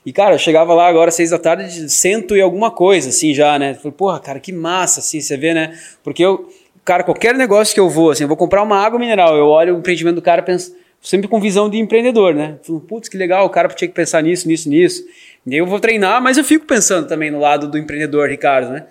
[0.03, 3.33] E, cara, eu chegava lá agora às 6 da tarde, cento e alguma coisa, assim,
[3.33, 3.75] já, né?
[3.75, 5.77] Falei, porra, cara, que massa, assim, você vê, né?
[6.03, 6.49] Porque eu
[6.83, 9.75] cara, qualquer negócio que eu vou, assim, eu vou comprar uma água mineral, eu olho
[9.75, 12.55] o empreendimento do cara, penso, sempre com visão de empreendedor, né?
[12.63, 15.03] Falo, putz, que legal, o cara tinha que pensar nisso, nisso, nisso.
[15.45, 18.71] E aí eu vou treinar, mas eu fico pensando também no lado do empreendedor, Ricardo,
[18.71, 18.85] né?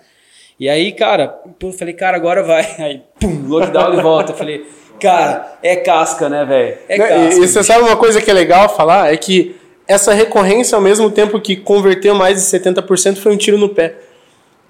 [0.59, 2.63] E aí, cara, pô, falei, cara, agora vai.
[2.77, 4.31] Aí, pum, lockdown de volta.
[4.31, 4.63] falei,
[4.99, 6.77] cara, é casca, né, velho?
[6.87, 7.15] É casca.
[7.15, 9.11] E, e você sabe uma coisa que é legal falar?
[9.11, 9.55] É que
[9.87, 13.95] essa recorrência, ao mesmo tempo que converteu mais de 70%, foi um tiro no pé.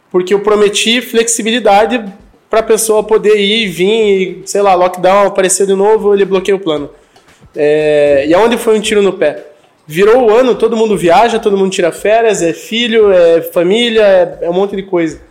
[0.10, 2.06] Porque eu prometi flexibilidade
[2.52, 6.54] para a pessoa poder ir, vir e, sei lá, lockdown apareceu de novo, ele bloqueia
[6.54, 6.90] o plano.
[7.56, 9.46] É, e aonde foi um tiro no pé?
[9.88, 14.46] Virou o ano, todo mundo viaja, todo mundo tira férias, é filho, é família, é,
[14.46, 15.22] é um monte de coisa.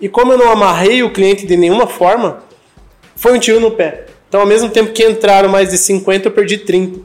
[0.00, 2.44] E como eu não amarrei o cliente de nenhuma forma,
[3.16, 4.04] foi um tiro no pé.
[4.28, 7.00] Então, ao mesmo tempo que entraram mais de 50, eu perdi 30.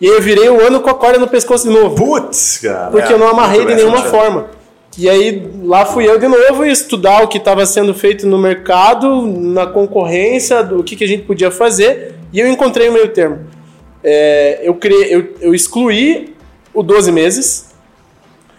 [0.00, 1.94] E aí eu virei o ano com a corda no pescoço de novo.
[1.96, 2.90] Putz, cara.
[2.90, 4.57] Porque é, eu não amarrei muito de nenhuma forma.
[4.96, 9.22] E aí lá fui eu de novo estudar o que estava sendo feito no mercado,
[9.26, 13.40] na concorrência, do que, que a gente podia fazer, e eu encontrei o meio termo.
[14.02, 16.34] É, eu, criei, eu, eu excluí
[16.72, 17.68] o 12 meses,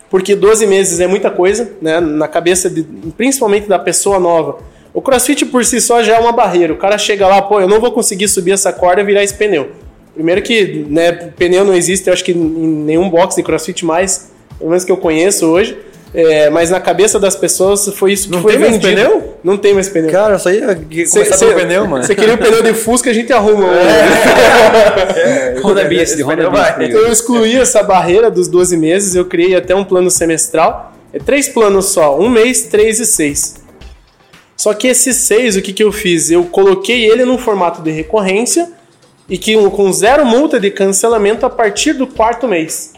[0.09, 1.99] porque 12 meses é muita coisa, né?
[1.99, 2.83] Na cabeça de,
[3.17, 4.57] principalmente da pessoa nova.
[4.93, 6.73] O crossfit por si só já é uma barreira.
[6.73, 9.35] O cara chega lá, pô, eu não vou conseguir subir essa corda e virar esse
[9.35, 9.69] pneu.
[10.13, 14.31] Primeiro que né, pneu não existe, eu acho que em nenhum box de crossfit mais,
[14.57, 15.77] pelo menos que eu conheço hoje.
[16.11, 18.95] É, mas na cabeça das pessoas foi isso que Não foi tem mais vendido.
[18.95, 19.37] pneu?
[19.43, 20.09] Não tem mais pneu.
[20.11, 22.03] Cara, isso aí é Cê- cê- pneu, mano.
[22.03, 23.67] Você queria um pneu de Fusca, a gente arruma.
[25.63, 26.51] Honda Beast, Honda Beast.
[26.51, 26.85] vai.
[26.87, 30.93] Então eu excluí essa barreira dos 12 meses, eu criei até um plano semestral.
[31.13, 33.55] É três planos só, um mês, três e seis.
[34.55, 36.29] Só que esses seis, o que, que eu fiz?
[36.29, 38.69] Eu coloquei ele num formato de recorrência
[39.29, 42.93] e que com zero multa de cancelamento a partir do quarto mês.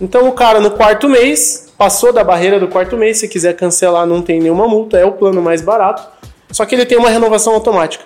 [0.00, 4.06] Então o cara no quarto mês passou da barreira do quarto mês, se quiser cancelar
[4.06, 6.06] não tem nenhuma multa, é o plano mais barato.
[6.52, 8.04] Só que ele tem uma renovação automática.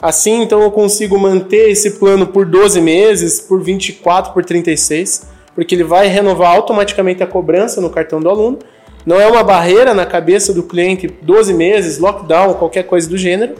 [0.00, 5.72] Assim, então eu consigo manter esse plano por 12 meses, por 24, por 36, porque
[5.72, 8.58] ele vai renovar automaticamente a cobrança no cartão do aluno.
[9.06, 13.54] Não é uma barreira na cabeça do cliente 12 meses, lockdown, qualquer coisa do gênero.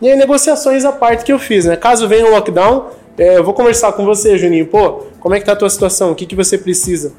[0.00, 1.74] E aí negociações à parte que eu fiz, né?
[1.74, 4.68] Caso venha um lockdown, é, eu vou conversar com você, Juninho.
[4.68, 6.12] Pô, como é que tá a tua situação?
[6.12, 7.12] O que, que você precisa?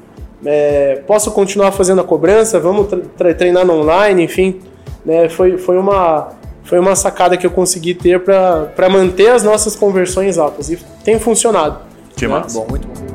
[0.44, 2.58] É, posso continuar fazendo a cobrança?
[2.58, 4.60] Vamos tre- tre- treinar no online, enfim.
[5.04, 5.28] Né?
[5.28, 6.28] Foi, foi, uma,
[6.64, 10.70] foi uma sacada que eu consegui ter para manter as nossas conversões altas.
[10.70, 11.78] E tem funcionado.
[12.16, 12.58] Que massa.
[12.58, 13.09] Bom, muito bom.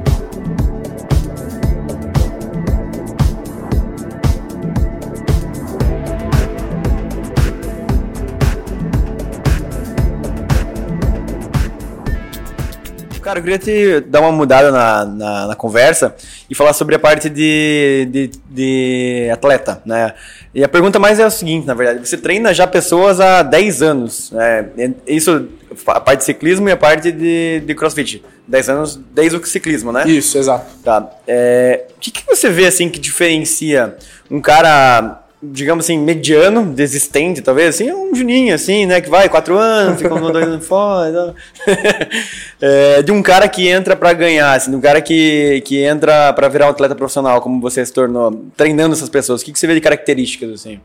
[13.26, 16.16] Cara, eu queria te dar uma mudada na, na, na conversa
[16.48, 20.14] e falar sobre a parte de, de, de atleta, né?
[20.54, 23.82] E a pergunta mais é o seguinte, na verdade, você treina já pessoas há 10
[23.82, 24.70] anos, né?
[25.08, 25.48] Isso,
[25.88, 28.24] a parte de ciclismo e a parte de, de crossfit.
[28.48, 30.08] 10 anos desde o ciclismo, né?
[30.08, 30.68] Isso, exato.
[30.84, 31.10] Tá.
[31.28, 33.98] É, o que, que você vê assim que diferencia
[34.30, 39.02] um cara, digamos assim, mediano, desistente, talvez, assim, um Juninho, assim, né?
[39.02, 41.34] Que vai quatro anos, fica um dois anos fora.
[42.62, 46.32] é, de um cara que entra pra ganhar, assim, de um cara que, que entra
[46.34, 49.42] pra virar um atleta profissional, como você se tornou, treinando essas pessoas.
[49.42, 50.80] O que, que você vê de características, assim?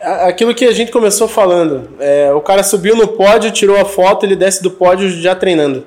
[0.00, 4.24] Aquilo que a gente começou falando, é, o cara subiu no pódio, tirou a foto,
[4.24, 5.86] ele desce do pódio já treinando.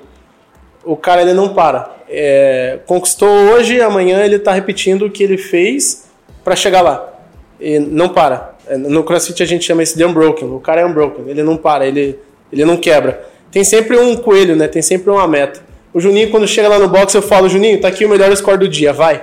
[0.84, 1.90] O cara ele não para.
[2.08, 6.10] É, conquistou hoje, amanhã ele está repetindo o que ele fez
[6.42, 7.08] para chegar lá.
[7.60, 8.54] E não para.
[8.66, 10.48] É, No CrossFit a gente chama isso de unbroken.
[10.48, 12.18] O cara é unbroken, ele não para, ele,
[12.52, 13.28] ele não quebra.
[13.50, 14.68] Tem sempre um coelho, né?
[14.68, 15.60] Tem sempre uma meta.
[15.92, 18.58] O Juninho, quando chega lá no box, eu falo, Juninho, tá aqui o melhor score
[18.58, 19.22] do dia, vai.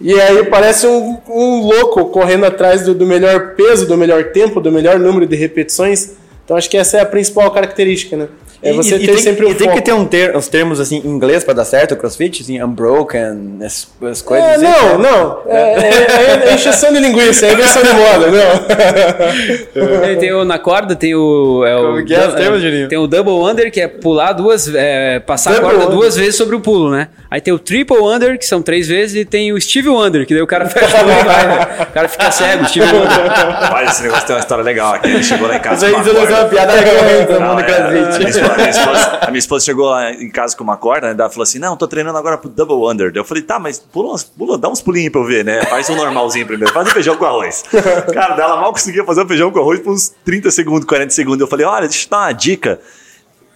[0.00, 4.60] E aí parece um, um louco correndo atrás do, do melhor peso, do melhor tempo,
[4.60, 6.12] do melhor número de repetições.
[6.44, 8.28] Então acho que essa é a principal característica, né?
[8.62, 11.00] É você ter tem, sempre um e tem que ter um ter, os termos assim
[11.02, 14.64] em inglês pra dar certo o crossfit, assim, unbroken, as, as coisas É, assim.
[14.64, 15.38] não, não.
[15.46, 20.00] É, é, é encheção de linguiça, é invenção de moda, não.
[20.02, 21.64] Tem, tem o, na corda tem o.
[21.64, 22.88] É o Como que é os termos, Juninho?
[22.88, 24.72] Tem o double under, que é pular duas.
[24.74, 25.96] É, passar Double a corda under.
[25.98, 27.08] duas vezes sobre o pulo, né?
[27.30, 30.34] Aí tem o triple under, que são três vezes, e tem o Steve Wonder, que
[30.34, 31.66] daí o cara fecha o olho e vai, né?
[31.80, 33.72] O cara fica cego, Steve Wonder.
[33.72, 35.08] Olha, esse negócio tem uma história legal aqui.
[35.08, 35.86] Ele chegou lá em casa.
[35.86, 38.49] Isso aí uma não é uma piada recorrente no Não, mundo é, crossfit.
[38.52, 41.14] A, minha esposa, a minha esposa chegou lá em casa com uma corda, né?
[41.18, 43.12] Ela falou assim: Não, tô treinando agora pro Double Under.
[43.14, 45.64] Eu falei: Tá, mas pula, umas, pula dá uns pulinhos pra eu ver, né?
[45.64, 47.64] Faz um normalzinho primeiro, faz um feijão com arroz.
[48.12, 51.40] Cara, ela mal conseguia fazer um feijão com arroz por uns 30 segundos, 40 segundos.
[51.40, 52.80] Eu falei: Olha, deixa eu te dar uma dica.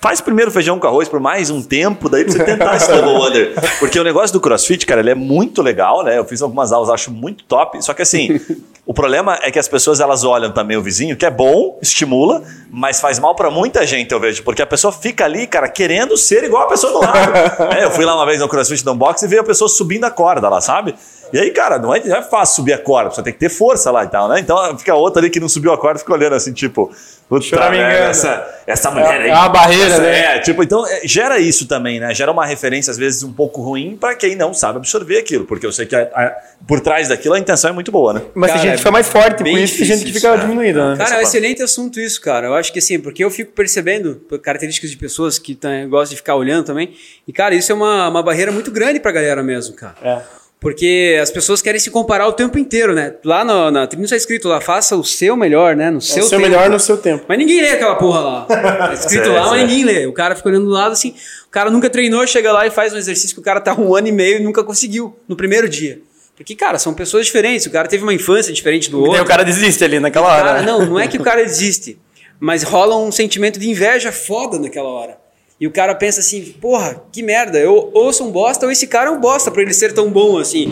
[0.05, 3.15] Faz primeiro feijão com arroz por mais um tempo, daí pra você tentar esse double
[3.27, 3.55] under.
[3.79, 6.19] Porque o negócio do crossfit, cara, ele é muito legal, né?
[6.19, 7.83] Eu fiz algumas aulas, acho muito top.
[7.83, 8.39] Só que assim,
[8.85, 12.43] o problema é que as pessoas elas olham também o vizinho, que é bom, estimula,
[12.71, 14.43] mas faz mal para muita gente, eu vejo.
[14.43, 17.33] Porque a pessoa fica ali, cara, querendo ser igual a pessoa do lado.
[17.75, 20.05] É, eu fui lá uma vez no crossfit do unboxing e vi a pessoa subindo
[20.05, 20.95] a corda lá, sabe?
[21.35, 23.49] E aí, cara, não é, não é fácil subir a corda, você tem que ter
[23.49, 24.39] força lá e tal, né?
[24.39, 26.95] Então fica outra ali que não subiu a corda, fica olhando assim, tipo,
[27.29, 29.31] puta, né, essa, essa mulher aí.
[29.31, 30.37] é uma barreira, essa- né?
[30.37, 32.15] É, tipo, então é, gera isso também, né?
[32.15, 35.67] Gera uma referência, às vezes, um pouco ruim para quem não sabe absorver aquilo, porque
[35.67, 36.37] eu sei que a- a-
[36.69, 38.23] por trás daquilo a intenção é muito boa, né?
[38.33, 40.41] Mas tem Cara, gente que fica mais forte, por isso tem gente que fica isso,
[40.41, 40.97] diminuída, né?
[41.05, 42.47] Cara, é um excelente assunto isso, cara.
[42.47, 45.59] Eu acho que assim, porque eu fico percebendo características de pessoas que
[45.89, 46.95] gostam de ficar olhando também.
[47.27, 49.97] E, cara, isso é uma, uma barreira muito grande pra galera mesmo, cara.
[50.01, 50.44] É.
[50.65, 53.15] Porque as pessoas querem se comparar o tempo inteiro, né?
[53.23, 55.91] Lá no, na tribuna está escrito lá, faça o seu melhor, né?
[55.91, 56.51] No É seu o seu tempo.
[56.51, 57.27] melhor no seu tempo.
[57.29, 58.47] Mas ninguém lê aquela porra lá.
[58.49, 60.07] Tá escrito lá, mas ninguém lê.
[60.07, 61.15] O cara fica olhando do lado assim.
[61.47, 63.95] O cara nunca treinou, chega lá e faz um exercício que o cara tá um
[63.95, 66.01] ano e meio e nunca conseguiu no primeiro dia.
[66.35, 67.67] Porque, cara, são pessoas diferentes.
[67.67, 69.23] O cara teve uma infância diferente do E outro.
[69.23, 70.45] o cara desiste ali naquela hora.
[70.45, 71.99] Cara, não, não é que o cara desiste,
[72.41, 75.24] mas rola um sentimento de inveja foda naquela hora.
[75.65, 78.87] E o cara pensa assim, porra, que merda, eu ou sou um bosta ou esse
[78.87, 80.71] cara é um bosta pra ele ser tão bom assim.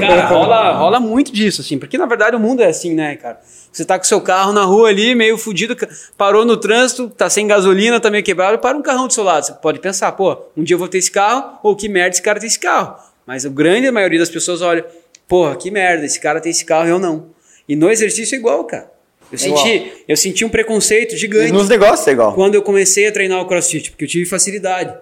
[0.00, 3.38] Cara, rola, rola muito disso, assim, porque na verdade o mundo é assim, né, cara?
[3.70, 5.76] Você tá com seu carro na rua ali, meio fudido,
[6.18, 9.46] parou no trânsito, tá sem gasolina, tá meio quebrado, para um carrão do seu lado.
[9.46, 12.22] Você pode pensar, pô, um dia eu vou ter esse carro, ou que merda esse
[12.22, 12.96] cara tem esse carro.
[13.24, 14.84] Mas a grande maioria das pessoas olha,
[15.28, 17.26] porra, que merda, esse cara tem esse carro e eu não.
[17.68, 18.90] E no exercício é igual, cara.
[19.32, 22.32] Eu, senti, eu senti um preconceito E gigante nos negócios é igual.
[22.34, 24.94] quando eu comecei a treinar o crossfit, porque eu tive facilidade.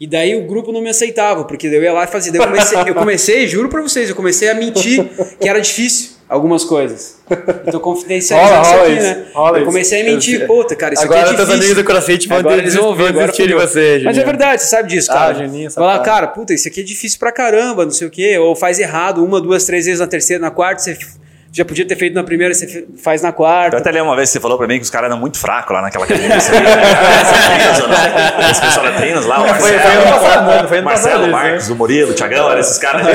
[0.00, 2.30] E daí o grupo não me aceitava, porque eu ia lá e fazia.
[2.32, 5.04] Daí eu comecei, eu comecei, juro pra vocês, eu comecei a mentir
[5.40, 7.18] que era difícil algumas coisas.
[7.66, 9.26] Então confidencializar Rola, isso rola aqui, isso, né?
[9.34, 9.66] rola eu isso.
[9.72, 11.54] comecei a mentir, puta, cara, isso Agora aqui é difícil.
[11.54, 14.24] amigos do CrossFit vão Agora eles vão ouvir, agora de você, Mas é Juninho.
[14.26, 15.34] verdade, você sabe disso, Ah, cara.
[15.34, 16.04] Juninho, Vai lá, safado.
[16.04, 18.38] cara, puta, isso aqui é difícil pra caramba, não sei o quê.
[18.38, 20.96] Ou faz errado uma, duas, três vezes na terceira, na quarta, você
[21.50, 23.76] já podia ter feito na primeira, você faz na quarta.
[23.76, 25.38] Eu até lembro uma vez que você falou pra mim que os caras eram muito
[25.38, 26.28] fracos lá naquela academia.
[26.28, 26.38] Né?
[28.38, 28.50] Né?
[28.50, 30.64] Esse pessoal da Trinos lá, o Foi- Marcelo, foi ano passado, né?
[30.68, 33.06] Foi ano Marcelo, passado isso, Marcos, o Murilo, o Thiagão, eram esses caras.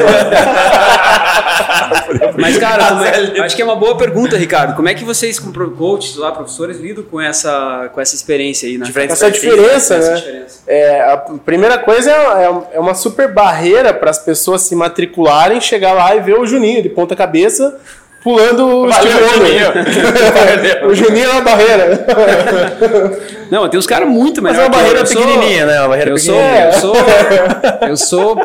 [2.38, 4.76] Mas, cara, como é- acho que é uma boa pergunta, Ricardo.
[4.76, 8.68] Como é que vocês, como pro- coaches lá, professores, lidam com essa, com essa experiência
[8.68, 8.88] aí, né?
[9.10, 10.16] Essa diferença, Essa né?
[10.18, 10.60] diferença.
[10.68, 15.60] É, a primeira coisa é, é- é uma super barreira para as pessoas se matricularem,
[15.62, 17.78] chegar lá e ver o Juninho de ponta cabeça
[18.24, 20.88] pulando o Valeu, Juninho.
[20.90, 22.06] o Juninho é uma barreira.
[23.52, 24.74] Não, tem uns caras muito Mas melhores.
[24.74, 25.80] é uma barreira pequenininha, né?
[25.82, 26.66] Uma barreira Eu sou, pequenininha.
[26.66, 26.96] eu sou,
[27.90, 28.38] eu sou,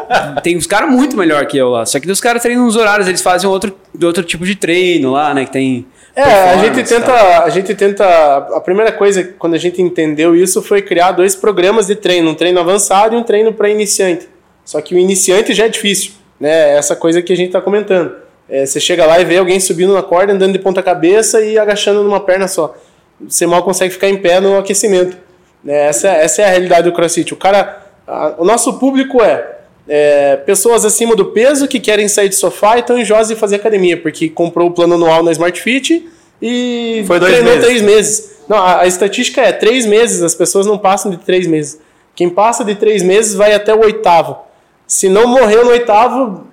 [0.43, 1.87] tem uns caras muito melhor que eu lá.
[1.87, 5.33] Só que os caras treinam nos horários, eles fazem outro, outro tipo de treino lá,
[5.33, 5.45] né?
[5.45, 5.87] Que tem.
[6.17, 8.05] É, a gente tenta, a gente tenta,
[8.53, 12.35] a primeira coisa quando a gente entendeu isso foi criar dois programas de treino, um
[12.35, 14.29] treino avançado e um treino para iniciante.
[14.65, 16.77] Só que o iniciante já é difícil, né?
[16.77, 18.28] Essa coisa que a gente está comentando.
[18.49, 21.59] É, você chega lá e vê alguém subindo na corda, andando de ponta cabeça e
[21.59, 22.75] agachando numa perna só.
[23.21, 25.17] Você mal consegue ficar em pé no aquecimento.
[25.63, 25.89] Né?
[25.89, 27.35] Essa, essa é a realidade do CrossFit.
[27.35, 29.57] O cara, a- o nosso público é,
[29.89, 33.57] é, pessoas acima do peso que querem sair de sofá e estão enjosas de fazer
[33.57, 36.09] academia, porque comprou o plano anual na Smart Fit
[36.41, 37.67] e Foi dois treinou meses.
[37.69, 38.31] três meses.
[38.49, 41.79] Não, a, a estatística é três meses, as pessoas não passam de três meses.
[42.15, 44.39] Quem passa de três meses vai até o oitavo.
[44.87, 46.48] Se não morreu no oitavo,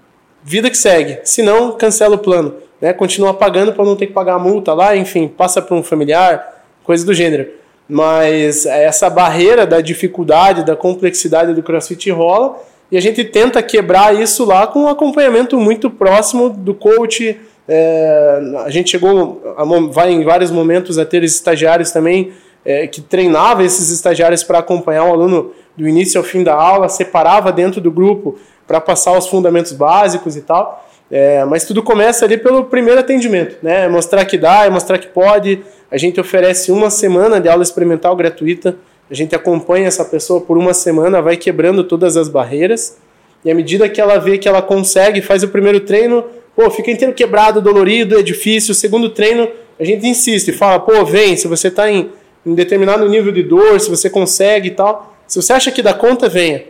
[0.45, 1.19] vida que segue.
[1.23, 2.53] Se não, cancela o plano.
[2.79, 2.93] Né?
[2.93, 6.63] Continua pagando para não ter que pagar a multa lá, enfim, passa para um familiar,
[6.83, 7.47] coisa do gênero.
[7.89, 14.15] Mas essa barreira da dificuldade, da complexidade do CrossFit rola e a gente tenta quebrar
[14.15, 17.39] isso lá com um acompanhamento muito próximo do coach.
[17.67, 22.31] É, a gente chegou, a, vai em vários momentos a ter estagiários também
[22.63, 26.89] é, que treinava esses estagiários para acompanhar o aluno do início ao fim da aula,
[26.89, 30.86] separava dentro do grupo para passar os fundamentos básicos e tal.
[31.09, 33.88] É, mas tudo começa ali pelo primeiro atendimento, né?
[33.88, 35.61] Mostrar que dá, é mostrar que pode.
[35.91, 38.76] A gente oferece uma semana de aula experimental gratuita.
[39.09, 42.97] A gente acompanha essa pessoa por uma semana, vai quebrando todas as barreiras.
[43.43, 46.89] E à medida que ela vê que ela consegue, faz o primeiro treino, pô, fica
[46.89, 48.71] inteiro quebrado, dolorido, é difícil.
[48.71, 49.47] O segundo treino,
[49.80, 52.09] a gente insiste, fala, pô, vem, se você está em,
[52.43, 55.14] em determinado nível de dor, se você consegue e tal.
[55.28, 56.63] Se você acha que dá conta, venha.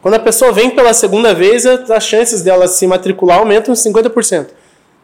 [0.00, 4.46] Quando a pessoa vem pela segunda vez, as chances dela se matricular aumentam 50%.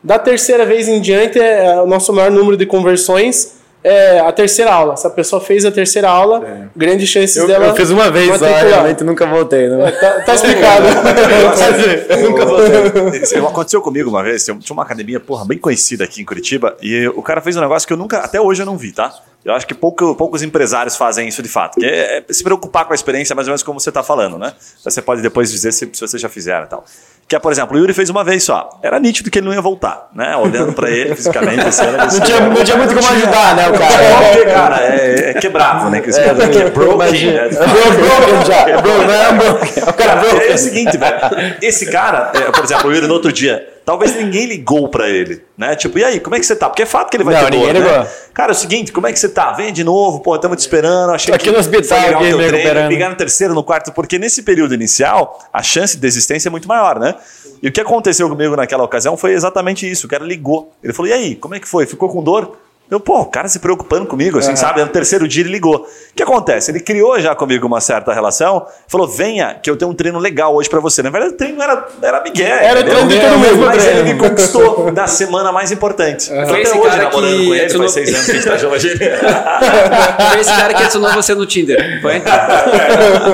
[0.02, 4.72] Da terceira vez em diante, é, o nosso maior número de conversões é a terceira
[4.72, 4.96] aula.
[4.96, 7.66] Se a pessoa fez a terceira aula, grande chances Eu, dela.
[7.66, 8.66] eu fiz uma vez só, matricular.
[8.66, 9.68] realmente nunca voltei.
[9.68, 9.80] Não.
[9.90, 10.86] Tá, tá explicado.
[12.22, 13.20] Nunca voltei.
[13.22, 14.44] Isso aconteceu comigo uma vez.
[14.44, 16.76] Tinha uma academia, porra, bem conhecida aqui em Curitiba.
[16.80, 19.12] E o cara fez um negócio que eu nunca, até hoje eu não vi, tá?
[19.44, 21.78] Eu acho que pouco- poucos empresários fazem isso de fato.
[21.78, 24.38] Que é, é se preocupar com a experiência, mais ou menos como você está falando,
[24.38, 24.52] né?
[24.82, 26.84] Você pode depois dizer se, se você já fizeram e tal.
[27.28, 28.78] Que é, por exemplo, o Yuri fez uma vez só.
[28.82, 30.34] Era nítido que ele não ia voltar, né?
[30.36, 31.60] Olhando pra ele fisicamente.
[31.60, 34.28] Assim, era Não tinha, não tinha muito como ajudar, né, o É, cara?
[34.32, 36.00] porque, cara, é, é quebrado, né?
[36.00, 37.46] Que esse cara aqui é broken, né?
[37.46, 38.54] É broken já.
[38.68, 39.72] É broken, não é broken.
[39.76, 40.50] É o cara broken.
[40.50, 41.16] é o seguinte, velho.
[41.62, 45.42] Esse cara, é, por exemplo, o Yuri no outro dia, talvez ninguém ligou pra ele,
[45.56, 45.76] né?
[45.76, 46.68] Tipo, e aí, como é que você tá?
[46.68, 47.80] Porque é fato que ele vai Não, ter dor, né?
[47.80, 48.06] ligou.
[48.32, 49.52] Cara, é o seguinte, como é que você tá?
[49.52, 51.12] Vem de novo, pô, estamos te esperando.
[51.12, 52.88] Achei aqui que no hospital, legal aqui, o teu treino.
[52.88, 56.66] Pegar no terceiro, no quarto, porque nesse período inicial, a chance de desistência é muito
[56.66, 57.14] maior, né?
[57.62, 60.06] E o que aconteceu comigo naquela ocasião foi exatamente isso.
[60.06, 60.72] O cara ligou.
[60.82, 61.86] Ele falou, e aí, como é que foi?
[61.86, 62.58] Ficou com dor?
[62.90, 64.80] Eu, pô, o cara se preocupando comigo, assim, sabe?
[64.82, 65.76] No terceiro dia ele ligou.
[65.76, 66.70] O que acontece?
[66.70, 70.54] Ele criou já comigo uma certa relação, falou: venha, que eu tenho um treino legal
[70.54, 71.02] hoje pra você.
[71.02, 72.46] Na verdade, o treino era, era Miguel.
[72.46, 74.00] Era o treino de todo mundo, Mas treino.
[74.00, 76.28] ele me conquistou da semana mais importante.
[76.28, 78.30] Tô Foi até esse hoje cara namorando que com ele, adicionou- faz seis anos que
[78.30, 78.74] a gente tá junto.
[80.30, 82.22] Foi esse cara que adicionou você no Tinder, foi?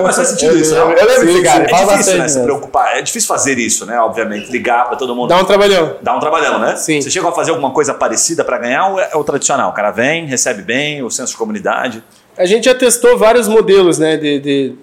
[0.02, 0.80] Mas faz sentido isso, né?
[0.80, 2.28] eu lembro desse cara, É difícil, bastante né?
[2.28, 2.96] Se preocupar.
[2.96, 3.98] É difícil fazer isso, né?
[4.00, 5.28] Obviamente, ligar pra todo mundo.
[5.28, 5.96] Dá um trabalhão.
[6.00, 6.76] Dá um trabalhão, né?
[6.76, 7.00] Sim.
[7.02, 9.49] Você chegou a fazer alguma coisa parecida pra ganhar ou é o tradicional?
[9.68, 12.02] O cara vem, recebe bem, o senso de comunidade.
[12.36, 14.74] A gente já testou vários modelos né, de, de,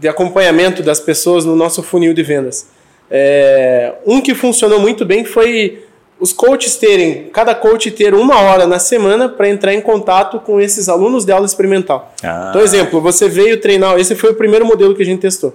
[0.00, 2.68] de acompanhamento das pessoas no nosso funil de vendas.
[3.10, 5.86] É, um que funcionou muito bem foi
[6.18, 10.60] os coaches terem, cada coach ter uma hora na semana para entrar em contato com
[10.60, 12.14] esses alunos de aula experimental.
[12.22, 12.48] Ah.
[12.50, 15.54] Então, exemplo, você veio treinar, esse foi o primeiro modelo que a gente testou.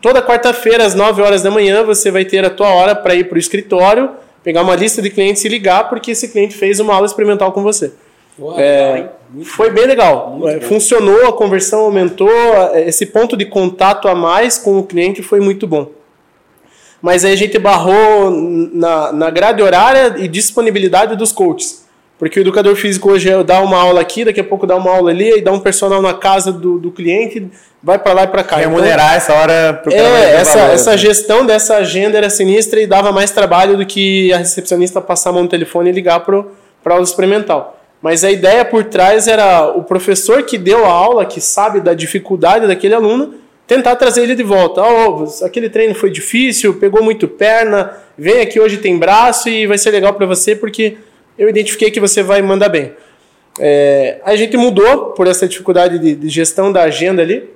[0.00, 3.24] Toda quarta-feira, às 9 horas da manhã, você vai ter a tua hora para ir
[3.24, 4.10] para o escritório,
[4.42, 7.62] pegar uma lista de clientes e ligar, porque esse cliente fez uma aula experimental com
[7.62, 7.92] você.
[8.56, 9.08] É,
[9.44, 10.38] foi bem legal.
[10.48, 15.22] É, Funcionou, a conversão aumentou, é, esse ponto de contato a mais com o cliente
[15.22, 15.90] foi muito bom.
[17.02, 21.86] Mas aí a gente barrou na, na grade horária e disponibilidade dos coaches.
[22.20, 24.90] Porque o educador físico hoje é dá uma aula aqui, daqui a pouco dá uma
[24.90, 27.50] aula ali, e dá um personal na casa do, do cliente,
[27.82, 28.56] vai para lá e para cá.
[28.56, 30.98] Remunerar essa hora pro É, essa, valor, essa assim.
[30.98, 35.32] gestão dessa agenda era sinistra e dava mais trabalho do que a recepcionista passar a
[35.32, 36.44] mão no telefone e ligar para
[36.84, 37.80] a aula experimental.
[38.02, 41.94] Mas a ideia por trás era o professor que deu a aula, que sabe da
[41.94, 43.32] dificuldade daquele aluno,
[43.66, 44.82] tentar trazer ele de volta.
[44.82, 49.78] Ó, aquele treino foi difícil, pegou muito perna, vem aqui hoje tem braço e vai
[49.78, 50.98] ser legal para você porque
[51.40, 52.92] eu identifiquei que você vai mandar bem.
[53.58, 57.48] É, a gente mudou por essa dificuldade de, de gestão da agenda ali.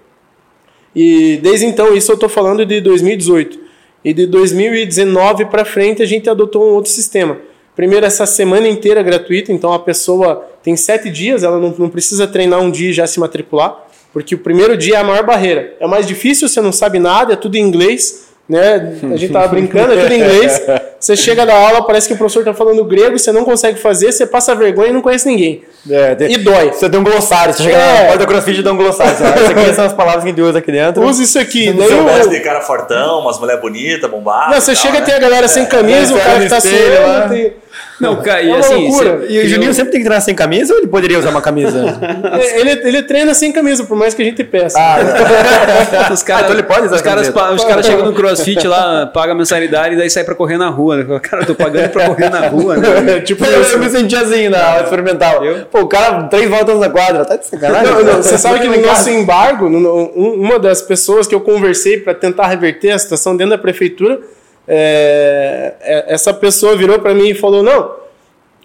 [0.97, 3.61] E desde então, isso eu estou falando de 2018.
[4.03, 7.37] E de 2019 para frente a gente adotou um outro sistema.
[7.77, 12.27] Primeiro, essa semana inteira gratuita, então a pessoa tem sete dias, ela não, não precisa
[12.27, 15.77] treinar um dia e já se matricular, porque o primeiro dia é a maior barreira.
[15.79, 18.97] É mais difícil, você não sabe nada, é tudo em inglês, né?
[19.13, 20.63] A gente tava brincando, é tudo em inglês.
[21.05, 24.11] Você chega da aula, parece que o professor está falando grego, você não consegue fazer,
[24.11, 25.63] você passa vergonha e não conhece ninguém.
[25.91, 26.71] É, tem- E dói.
[26.73, 27.93] Você tem um glossário, você chega É.
[28.01, 29.15] na porta do crossfit e dá um glossário.
[29.15, 31.05] Fala, Isso aqui são as palavras que a gente usa aqui dentro.
[31.05, 31.71] Usa isso aqui.
[31.73, 34.55] Você o- gosta de cara fortão, umas mulher bonita, bombada.
[34.55, 35.01] Não, você e tal, chega né?
[35.01, 37.29] a ter a galera sem camisa, o É, cara que tá suando.
[37.35, 37.53] tem-
[38.01, 39.25] Não, cara, É e uma assim, loucura.
[39.29, 41.75] E o Juninho sempre tem que treinar sem camisa ou ele poderia usar uma camisa?
[42.55, 44.79] Ele, ele treina sem camisa, por mais que a gente peça.
[46.13, 49.35] os caras, então ele pode usar os caras, os caras chegam no crossfit lá, pagam
[49.35, 50.97] a mensalidade e daí sai pra correr na rua.
[50.97, 51.21] Né?
[51.21, 53.21] Cara, eu tô pagando pra correr na rua, né?
[53.23, 55.43] tipo eu, eu me senti assim na aula experimental.
[55.71, 57.93] Pô, o cara, três voltas na quadra, tá de sacanagem?
[57.93, 61.41] Não, não, você sabe que no nosso embargo, no- um- uma das pessoas que eu
[61.41, 64.19] conversei para tentar reverter a situação dentro da prefeitura,
[64.67, 67.97] é, é, essa pessoa virou para mim e falou: Não,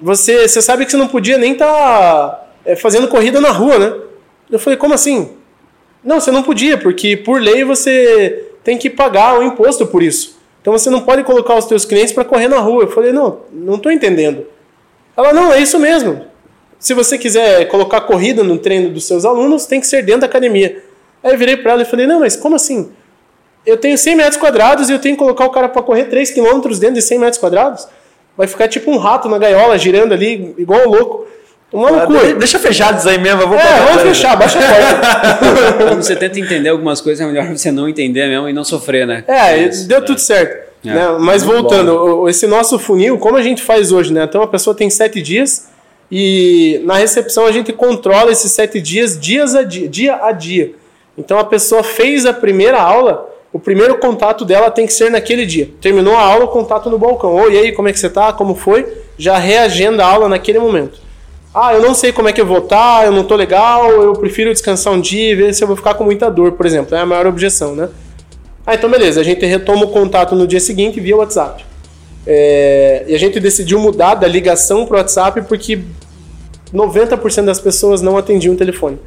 [0.02, 2.48] você, você sabe que você não podia nem estar
[2.78, 3.94] fazendo corrida na rua, né?
[4.50, 5.32] Eu falei: Como assim?
[6.04, 10.40] Não, você não podia, porque por lei você tem que pagar o imposto por isso.
[10.62, 12.84] Então você não pode colocar os seus clientes para correr na rua.
[12.84, 14.46] Eu falei: Não, não estou entendendo.
[15.16, 16.26] Ela: Não, é isso mesmo.
[16.80, 20.28] Se você quiser colocar corrida no treino dos seus alunos, tem que ser dentro da
[20.28, 20.82] academia.
[21.22, 22.90] Aí eu virei para ela e falei: Não, mas como assim?
[23.70, 26.32] Eu tenho 100 metros quadrados e eu tenho que colocar o cara para correr 3
[26.32, 27.88] quilômetros dentro de 100 metros quadrados?
[28.38, 31.26] Vai ficar tipo um rato na gaiola, girando ali, igual um louco.
[31.72, 32.26] Uma Ah, loucura.
[32.28, 35.78] de- Deixa fechado isso aí mesmo, eu vou É, vamos fechar, baixa a porta.
[35.90, 39.06] Quando você tenta entender algumas coisas, é melhor você não entender mesmo e não sofrer,
[39.06, 39.24] né?
[39.28, 40.70] É, deu tudo certo.
[40.86, 41.08] É, né?
[41.20, 41.92] Mas voltando,
[42.22, 44.24] o- esse nosso funil, como a gente faz hoje, né?
[44.24, 45.68] Então a pessoa tem sete dias
[46.12, 50.72] e na recepção a gente controla esses sete dias, dias a dia, dia a dia.
[51.18, 55.46] Então a pessoa fez a primeira aula, o primeiro contato dela tem que ser naquele
[55.46, 55.70] dia.
[55.82, 57.34] Terminou a aula, o contato no balcão.
[57.36, 58.32] Oi, e aí, como é que você tá?
[58.32, 58.86] Como foi?
[59.18, 61.00] Já reagenda a aula naquele momento.
[61.54, 64.14] Ah, eu não sei como é que eu vou estar, eu não tô legal, eu
[64.14, 66.96] prefiro descansar um dia e ver se eu vou ficar com muita dor, por exemplo.
[66.96, 67.90] É a maior objeção, né?
[68.68, 71.66] Ah, então beleza, a gente retoma o contato no dia seguinte via WhatsApp.
[72.28, 75.80] É, e a gente decidiu mudar da ligação para o WhatsApp porque
[76.72, 79.00] 90% das pessoas não atendiam o telefone.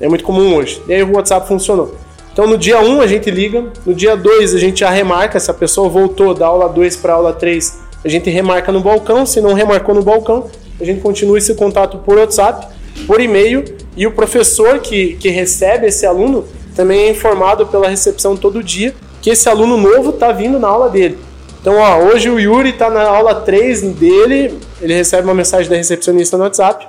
[0.00, 0.80] É muito comum hoje.
[0.88, 1.94] E aí o WhatsApp funcionou.
[2.32, 5.50] Então no dia 1 a gente liga, no dia 2 a gente já remarca, se
[5.50, 5.88] a pessoa.
[5.88, 9.94] Voltou da aula 2 para aula 3, a gente remarca no balcão, se não remarcou
[9.94, 12.66] no balcão, a gente continua esse contato por WhatsApp,
[13.06, 13.64] por e-mail,
[13.96, 18.94] e o professor que, que recebe esse aluno também é informado pela recepção todo dia
[19.20, 21.16] que esse aluno novo está vindo na aula dele.
[21.60, 25.76] Então, ó, hoje o Yuri está na aula 3 dele, ele recebe uma mensagem da
[25.76, 26.88] recepcionista no WhatsApp,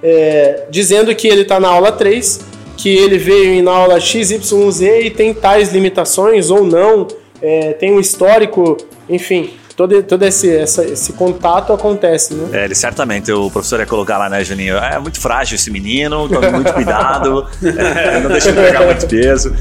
[0.00, 2.40] é, dizendo que ele está na aula 3,
[2.76, 7.08] que ele veio na aula XYZ e tem tais limitações ou não,
[7.40, 8.76] é, tem um histórico,
[9.08, 12.60] enfim, todo, todo esse, essa, esse contato acontece, né?
[12.60, 14.76] É, ele certamente, o professor ia colocar lá, né, Juninho?
[14.76, 19.54] É muito frágil esse menino, tome muito cuidado, é, não deixa ele pegar muito peso.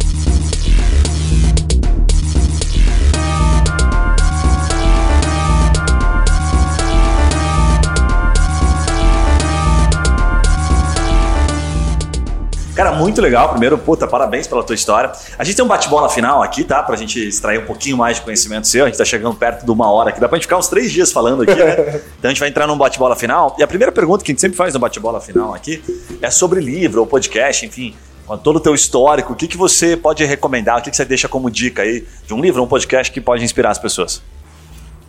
[12.75, 13.49] Cara, muito legal.
[13.51, 15.09] Primeiro, puta, parabéns pela tua história.
[15.39, 16.83] A gente tem um bate-bola final aqui, tá?
[16.83, 18.83] Pra gente extrair um pouquinho mais de conhecimento seu.
[18.83, 20.19] A gente tá chegando perto de uma hora aqui.
[20.19, 22.01] Dá pra gente ficar uns três dias falando aqui, né?
[22.19, 23.55] Então a gente vai entrar num bate-bola final.
[23.57, 25.81] E a primeira pergunta que a gente sempre faz no bate-bola final aqui
[26.21, 27.95] é sobre livro ou podcast, enfim.
[28.27, 30.79] Com todo o teu histórico, o que, que você pode recomendar?
[30.79, 33.21] O que, que você deixa como dica aí de um livro ou um podcast que
[33.21, 34.21] pode inspirar as pessoas?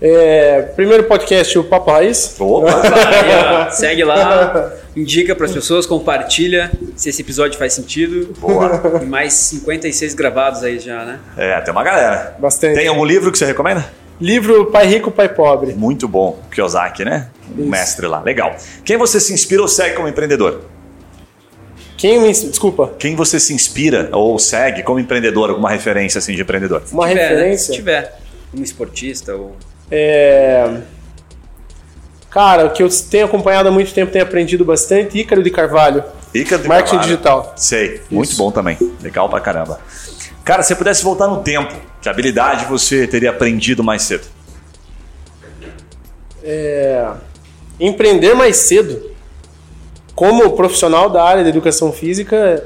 [0.01, 2.37] É, primeiro podcast, o Papo Raiz.
[2.39, 2.69] Opa!
[2.71, 8.35] Aí, ó, segue lá, indica para as pessoas, compartilha se esse episódio faz sentido.
[8.39, 8.79] Boa!
[8.99, 11.19] Tem mais 56 gravados aí já, né?
[11.37, 12.37] É, tem uma galera.
[12.39, 12.75] Bastante.
[12.75, 13.87] Tem algum livro que você recomenda?
[14.21, 15.73] Livro Pai Rico, Pai Pobre.
[15.75, 16.41] Muito bom.
[16.51, 17.29] Kiyosaki, né?
[17.57, 18.21] O mestre lá.
[18.23, 18.55] Legal.
[18.85, 20.63] Quem você se inspira ou segue como empreendedor?
[21.97, 22.31] Quem me.
[22.33, 22.93] Desculpa.
[22.99, 25.51] Quem você se inspira ou segue como empreendedor?
[25.51, 26.83] Alguma referência assim de empreendedor?
[26.93, 27.29] Uma Se tiver, né?
[27.29, 27.67] referência.
[27.67, 28.19] Se tiver.
[28.55, 29.57] Um esportista ou.
[29.91, 30.81] É...
[32.31, 36.05] Cara, o que eu tenho acompanhado há muito tempo, tenho aprendido bastante, Ícaro de Carvalho.
[36.35, 37.11] Ícaro de Marketing Carvalho.
[37.11, 37.55] digital.
[37.57, 38.03] Sei.
[38.11, 38.37] Muito Isso.
[38.37, 38.77] bom também.
[39.03, 39.81] Legal pra caramba.
[40.45, 44.27] Cara, se você pudesse voltar no tempo, que habilidade você teria aprendido mais cedo?
[46.43, 47.11] É...
[47.81, 49.11] Empreender mais cedo.
[50.15, 52.63] Como profissional da área da educação física,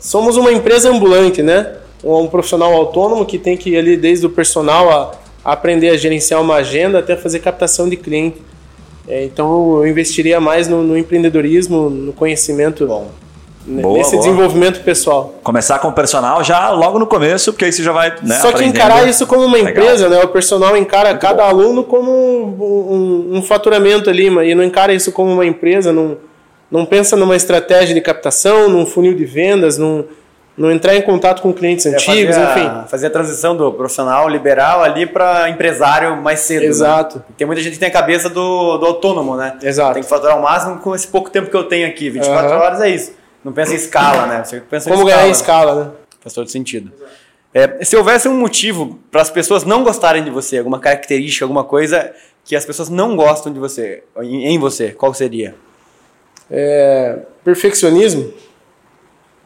[0.00, 1.76] somos uma empresa ambulante, né?
[2.02, 6.40] Um profissional autônomo que tem que ir ali desde o personal a aprender a gerenciar
[6.40, 8.42] uma agenda até fazer captação de cliente.
[9.06, 12.84] É, então eu investiria mais no, no empreendedorismo, no conhecimento,
[13.66, 14.22] n- Boa, nesse boa.
[14.22, 15.34] desenvolvimento pessoal.
[15.42, 18.14] Começar com o personal já logo no começo, porque aí você já vai.
[18.22, 19.70] Né, Só que encarar isso como uma Legal.
[19.70, 20.20] empresa, né?
[20.22, 24.92] O personal encara cada aluno como um, um- um faturamento ali, mas- e não encara
[24.92, 26.18] isso como uma empresa, não,
[26.70, 30.04] não pensa numa estratégia de captação, num funil de vendas, num,
[30.58, 32.88] não entrar em contato com clientes É antigos, fazer a- enfim.
[32.88, 36.62] Fazer a transição do profissional liberal ali para empresário mais cedo.
[36.62, 36.66] né?
[36.68, 37.22] Exato.
[37.36, 39.56] Tem muita gente que tem a cabeça do, do autônomo, né?
[39.62, 39.94] Exato.
[39.94, 42.10] Tem que faturar o máximo com esse pouco tempo que eu tenho aqui.
[42.10, 42.58] 24 Aham.
[42.62, 43.12] horas é isso.
[43.44, 44.42] Não pensa em escala, né?
[44.44, 45.70] Você pensa Como em ganhar em escala.
[45.70, 45.90] escala, né?
[46.20, 46.90] Faz todo sentido.
[47.54, 51.64] É, se houvesse um motivo para as pessoas não gostarem de você, alguma característica, alguma
[51.64, 52.12] coisa
[52.44, 55.54] que as pessoas não gostam de você, em, em você, qual seria?
[56.50, 58.32] É, perfeccionismo.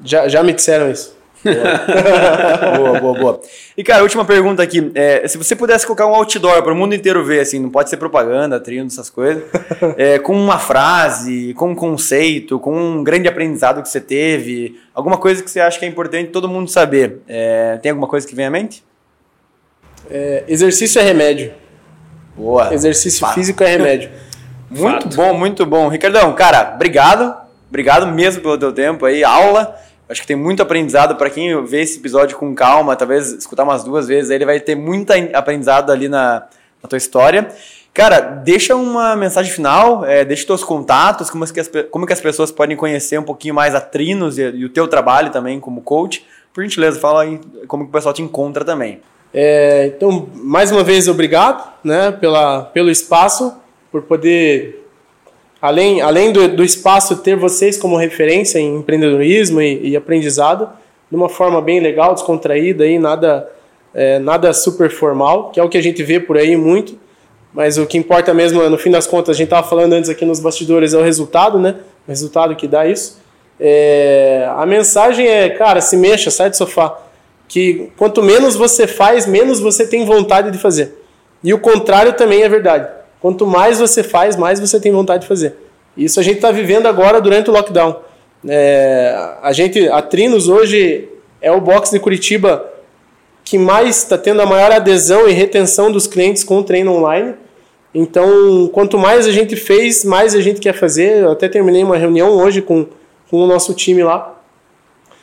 [0.05, 1.17] Já, já me disseram isso.
[2.77, 3.41] boa, boa, boa.
[3.77, 4.93] E, cara, última pergunta aqui.
[4.95, 7.91] É, se você pudesse colocar um outdoor para o mundo inteiro ver, assim, não pode
[7.91, 9.43] ser propaganda, trilho, essas coisas,
[9.97, 15.17] é, com uma frase, com um conceito, com um grande aprendizado que você teve, alguma
[15.19, 17.19] coisa que você acha que é importante todo mundo saber.
[17.27, 18.85] É, tem alguma coisa que vem à mente?
[20.09, 21.53] É, exercício é remédio.
[22.37, 22.73] Boa.
[22.73, 23.35] Exercício Fato.
[23.35, 24.11] físico é remédio.
[24.71, 25.17] Muito Fato.
[25.17, 25.89] bom, muito bom.
[25.89, 27.37] Ricardão, cara, obrigado.
[27.69, 29.79] Obrigado mesmo pelo teu tempo aí, aula.
[30.13, 33.83] Acho que tem muito aprendizado para quem vê esse episódio com calma, talvez escutar umas
[33.83, 36.47] duas vezes, aí ele vai ter muito aprendizado ali na,
[36.83, 37.49] na tua história.
[37.95, 42.21] Cara, deixa uma mensagem final, é, deixa teus contatos, como, que as, como que as
[42.21, 45.81] pessoas podem conhecer um pouquinho mais a Trinos e, e o teu trabalho também como
[45.81, 46.27] coach.
[46.53, 49.01] Por gentileza, fala aí como que o pessoal te encontra também.
[49.33, 53.55] É, então, mais uma vez, obrigado né, pela, pelo espaço,
[53.91, 54.82] por poder,
[55.63, 60.69] além, além do, do espaço, ter vocês como referência em empreendedorismo e, e aprendizado,
[61.09, 63.49] de uma forma bem legal, descontraída, aí, nada,
[63.95, 66.99] é, nada super formal, que é o que a gente vê por aí muito.
[67.55, 70.25] Mas o que importa mesmo, no fim das contas, a gente estava falando antes aqui
[70.25, 71.77] nos bastidores, é o resultado, né?
[72.07, 73.21] O resultado que dá isso.
[73.61, 76.99] É, a mensagem é, cara, se mexa, sai do sofá.
[77.47, 80.99] Que quanto menos você faz, menos você tem vontade de fazer.
[81.45, 82.89] E o contrário também é verdade.
[83.23, 85.55] Quanto mais você faz, mais você tem vontade de fazer.
[85.97, 88.01] Isso a gente está vivendo agora durante o lockdown.
[88.49, 91.09] É, a gente, a Trinos hoje
[91.41, 92.68] é o box de Curitiba
[93.45, 97.35] que mais está tendo a maior adesão e retenção dos clientes com o treino online.
[97.95, 101.23] Então, quanto mais a gente fez, mais a gente quer fazer.
[101.23, 102.87] Eu até terminei uma reunião hoje com,
[103.31, 104.41] com o nosso time lá.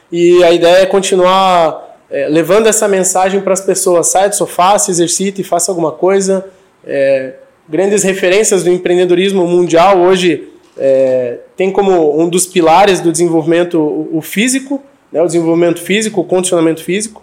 [0.09, 4.07] E a ideia é continuar é, levando essa mensagem para as pessoas.
[4.07, 6.45] Saia do sofá, se exercite, faça alguma coisa.
[6.85, 7.33] É,
[7.69, 13.77] grandes referências do empreendedorismo mundial hoje é, tem como um dos pilares do desenvolvimento
[14.11, 17.21] o, físico, né, o desenvolvimento físico, o condicionamento físico.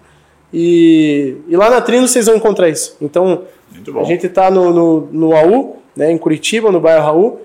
[0.52, 2.96] E, e lá na Trino vocês vão encontrar isso.
[3.00, 3.42] Então,
[3.98, 7.40] a gente está no, no, no AU, né, em Curitiba, no bairro Raul,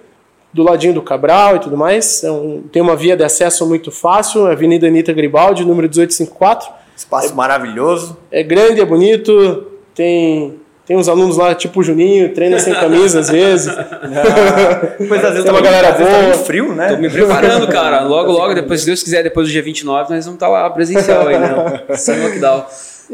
[0.53, 2.23] do ladinho do Cabral e tudo mais.
[2.23, 6.69] É um, tem uma via de acesso muito fácil, Avenida Anitta Gribaldi, número 1854.
[6.95, 8.17] Espaço maravilhoso.
[8.29, 10.59] É grande, é bonito, tem
[10.91, 13.73] tem uns alunos lá, tipo o Juninho, treina sem camisa às vezes.
[14.11, 16.29] Ah, Depois, às vezes, Tem uma tá- galera às vezes tá boa.
[16.33, 16.87] muito frio, né?
[16.89, 18.01] Tô me preparando, cara.
[18.03, 21.27] Logo, logo, depois, se Deus quiser, depois do dia 29, nós vamos estar lá presencial
[21.27, 21.83] aí, né?
[21.95, 22.65] Sem lockdown.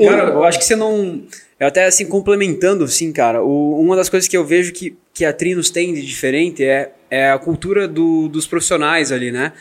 [0.03, 1.21] Cara, eu acho que você não.
[1.59, 5.23] Eu até assim, complementando, assim, cara, o- uma das coisas que eu vejo que, que
[5.23, 9.53] a Trinos tem de diferente é, é a cultura do- dos profissionais ali, né?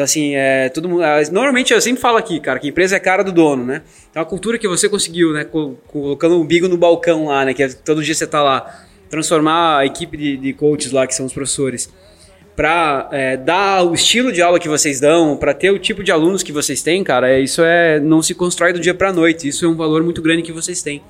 [0.00, 1.02] Então, assim, é, todo mundo.
[1.02, 3.82] é, Normalmente eu sempre falo aqui, cara, que empresa é cara do dono, né?
[4.10, 5.44] Então a cultura que você conseguiu, né?
[5.44, 7.52] co- Colocando o umbigo no balcão lá, né?
[7.52, 8.82] Que é- todo dia você tá lá.
[9.10, 11.92] Transformar a equipe de, de coaches lá, que são os professores
[12.56, 13.10] para
[13.44, 16.50] dar o estilo de aula que vocês dão, para ter o tipo de alunos que
[16.52, 19.46] vocês têm, cara, é, isso é não se constrói do dia para noite.
[19.48, 21.02] Isso é um valor muito grande que vocês têm.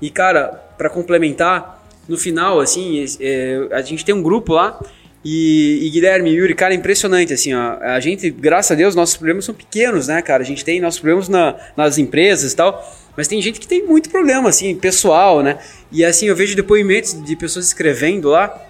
[0.00, 0.46] E cara,
[0.78, 4.78] para complementar, no final, assim, é, a gente tem um grupo lá
[5.24, 8.94] e, e Guilherme e Yuri, cara, é impressionante, assim, ó, a gente, graças a Deus,
[8.94, 10.42] nossos problemas são pequenos, né, cara?
[10.42, 13.84] A gente tem nossos problemas na- nas empresas e tal, mas tem gente que tem
[13.84, 15.58] muito problema, assim, pessoal, né?
[15.90, 18.64] E assim, eu vejo depoimentos de pessoas escrevendo lá,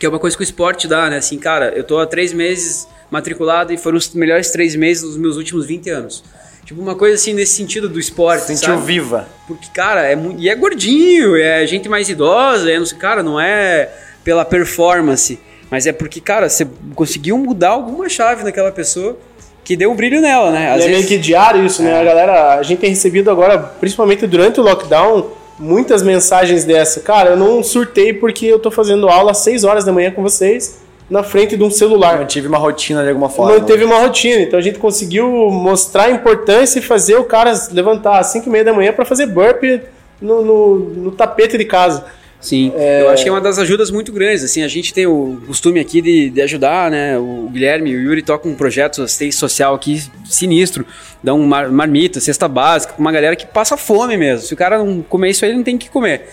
[0.00, 1.18] que é uma coisa que o esporte dá, né?
[1.18, 5.16] Assim, cara, eu tô há três meses matriculado e foram os melhores três meses dos
[5.16, 6.24] meus últimos 20 anos.
[6.64, 8.84] Tipo, uma coisa assim nesse sentido do esporte, Sentiu sabe?
[8.86, 9.28] viva.
[9.46, 10.42] Porque, cara, é muito.
[10.42, 13.88] E é gordinho, é gente mais idosa, é, não sei, cara, não é
[14.24, 15.38] pela performance,
[15.70, 19.16] mas é porque, cara, você conseguiu mudar alguma chave naquela pessoa
[19.64, 20.70] que deu um brilho nela, né?
[20.72, 22.00] Às E é meio vezes- que diário isso, né?
[22.00, 25.26] A galera, a gente tem recebido agora, principalmente durante o lockdown,
[25.58, 27.00] muitas mensagens dessa.
[27.00, 30.22] Cara, eu não surtei porque eu tô fazendo aula às 6 horas da manhã com
[30.22, 30.78] vocês
[31.10, 32.24] na frente de um celular.
[32.26, 33.54] Tive uma rotina de alguma forma.
[33.58, 37.52] Não teve uma rotina, então a gente conseguiu mostrar a importância e fazer o cara
[37.72, 39.80] levantar às 5 e meia da manhã para fazer burpee
[40.20, 42.04] no, no, no tapete de casa.
[42.40, 44.44] Sim, eu acho que é uma das ajudas muito grandes.
[44.44, 47.18] Assim, a gente tem o costume aqui de, de ajudar, né?
[47.18, 50.86] O Guilherme e o Yuri tocam um projeto assistência social aqui sinistro,
[51.22, 54.46] dão mar, marmita, cesta básica, com uma galera que passa fome mesmo.
[54.46, 56.28] Se o cara não comer isso aí, ele não tem que comer.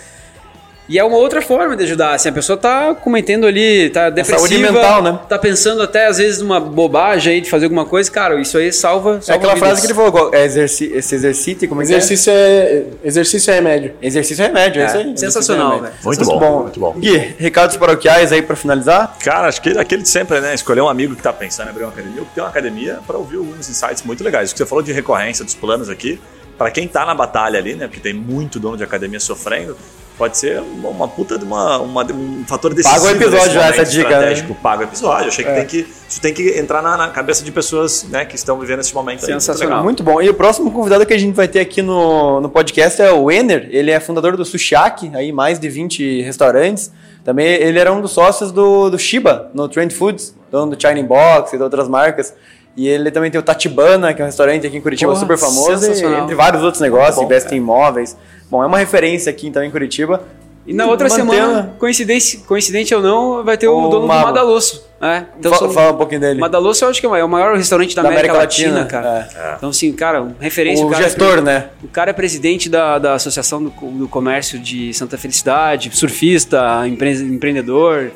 [0.87, 2.13] E é uma outra forma de ajudar.
[2.13, 5.17] Assim, a pessoa tá cometendo ali, tá depressiva, saúde mental, né?
[5.29, 8.71] tá pensando até às vezes numa bobagem aí de fazer alguma coisa, cara, isso aí
[8.73, 9.69] salva, É salva aquela vidas.
[9.69, 11.95] frase que ele falou, é exerci esse exercite, como é que é?
[11.97, 13.93] Exercício é, exercício é remédio.
[14.01, 15.17] Exercício é remédio, é, isso aí.
[15.17, 16.03] sensacional, Exercício é velho.
[16.03, 16.93] Muito Muito bom, muito bom.
[16.99, 19.17] Gui, recados paroquiais aí pra finalizar?
[19.23, 20.53] Cara, acho que aquele de sempre, né?
[20.53, 22.99] Escolher um amigo que tá pensando em abrir uma academia ou que tem uma academia
[23.07, 24.49] para ouvir alguns insights muito legais.
[24.51, 26.19] O que você falou de recorrência dos planos aqui,
[26.57, 27.87] para quem tá na batalha ali, né?
[27.87, 29.77] Porque tem muito dono de academia sofrendo,
[30.17, 33.01] pode ser uma, puta de uma, uma- um fator decisivo.
[33.05, 34.47] Paga o episódio já, essa dica, né?
[34.61, 35.27] Paga o episódio.
[35.27, 38.23] Achei que tem que isso tem que entrar na, na cabeça de pessoas, né?
[38.23, 39.23] Que estão vivendo esse momento.
[39.25, 39.31] aí.
[39.31, 39.83] Muito Sensacional.
[39.83, 40.21] Muito bom.
[40.21, 43.31] E o próximo convidado que a gente vai ter aqui no, no podcast é o
[43.31, 43.67] Ener.
[43.71, 46.91] Ele é fundador do Sushiaki, aí mais de 20 restaurantes.
[47.23, 51.01] Também ele era um dos sócios do, do Shiba, no Trend Foods, dono do China
[51.03, 52.33] Box e de outras marcas.
[52.75, 55.37] E ele também tem o Tatibana, que é um restaurante aqui em Curitiba Porra, super
[55.37, 56.23] famoso, e, sensacional.
[56.23, 58.17] entre vários outros negócios, bom, investe em imóveis.
[58.53, 60.21] Bom, é uma referência aqui então em Curitiba.
[60.67, 64.19] E na outra Mantendo- semana, coincidente, coincidente ou não, vai ter o, O dono Mago.
[64.21, 64.85] do Madalosso.
[65.01, 66.39] É, então Fa- são- Fala um pouquinho dele.
[66.39, 69.55] Madalosso eu acho que é o maior restaurante da, Da América, América Latina, Latina, cara.
[69.57, 70.85] Então, assim, cara, referência.
[70.85, 71.65] O cara é gestor, pre- né?
[71.83, 77.11] O cara é presidente da, da Associação do, do Comércio de Santa Felicidade, surfista, empre-
[77.23, 78.11] empreendedor.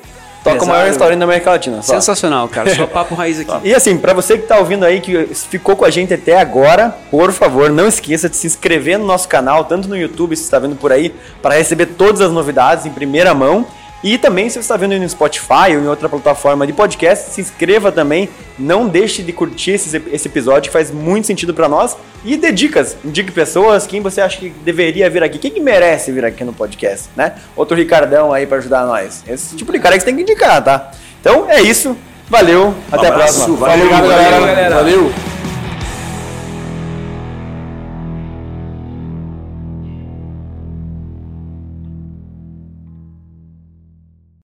[0.53, 1.81] Toca o maior restaurante da América Latina.
[1.81, 1.93] só.
[1.95, 2.73] Sensacional, cara.
[2.73, 3.51] Só papo raiz aqui.
[3.67, 6.95] E assim, pra você que tá ouvindo aí, que ficou com a gente até agora,
[7.11, 10.59] por favor, não esqueça de se inscrever no nosso canal, tanto no YouTube, se está
[10.59, 13.65] vendo por aí, para receber todas as novidades em primeira mão.
[14.03, 17.31] E também, se você está vendo aí no Spotify ou em outra plataforma de podcast,
[17.31, 18.29] se inscreva também.
[18.57, 21.97] Não deixe de curtir esse, esse episódio, que faz muito sentido para nós.
[22.23, 26.11] E dê dicas, indique pessoas, quem você acha que deveria vir aqui, quem que merece
[26.11, 27.33] vir aqui no podcast, né?
[27.55, 29.23] Outro Ricardão aí para ajudar nós.
[29.27, 30.91] Esse tipo de cara que você tem que indicar, tá?
[31.19, 31.95] Então é isso.
[32.29, 33.67] Valeu, até a abraço, próxima.
[33.67, 34.75] valeu, Falou, valeu, galera.
[34.75, 35.36] Valeu.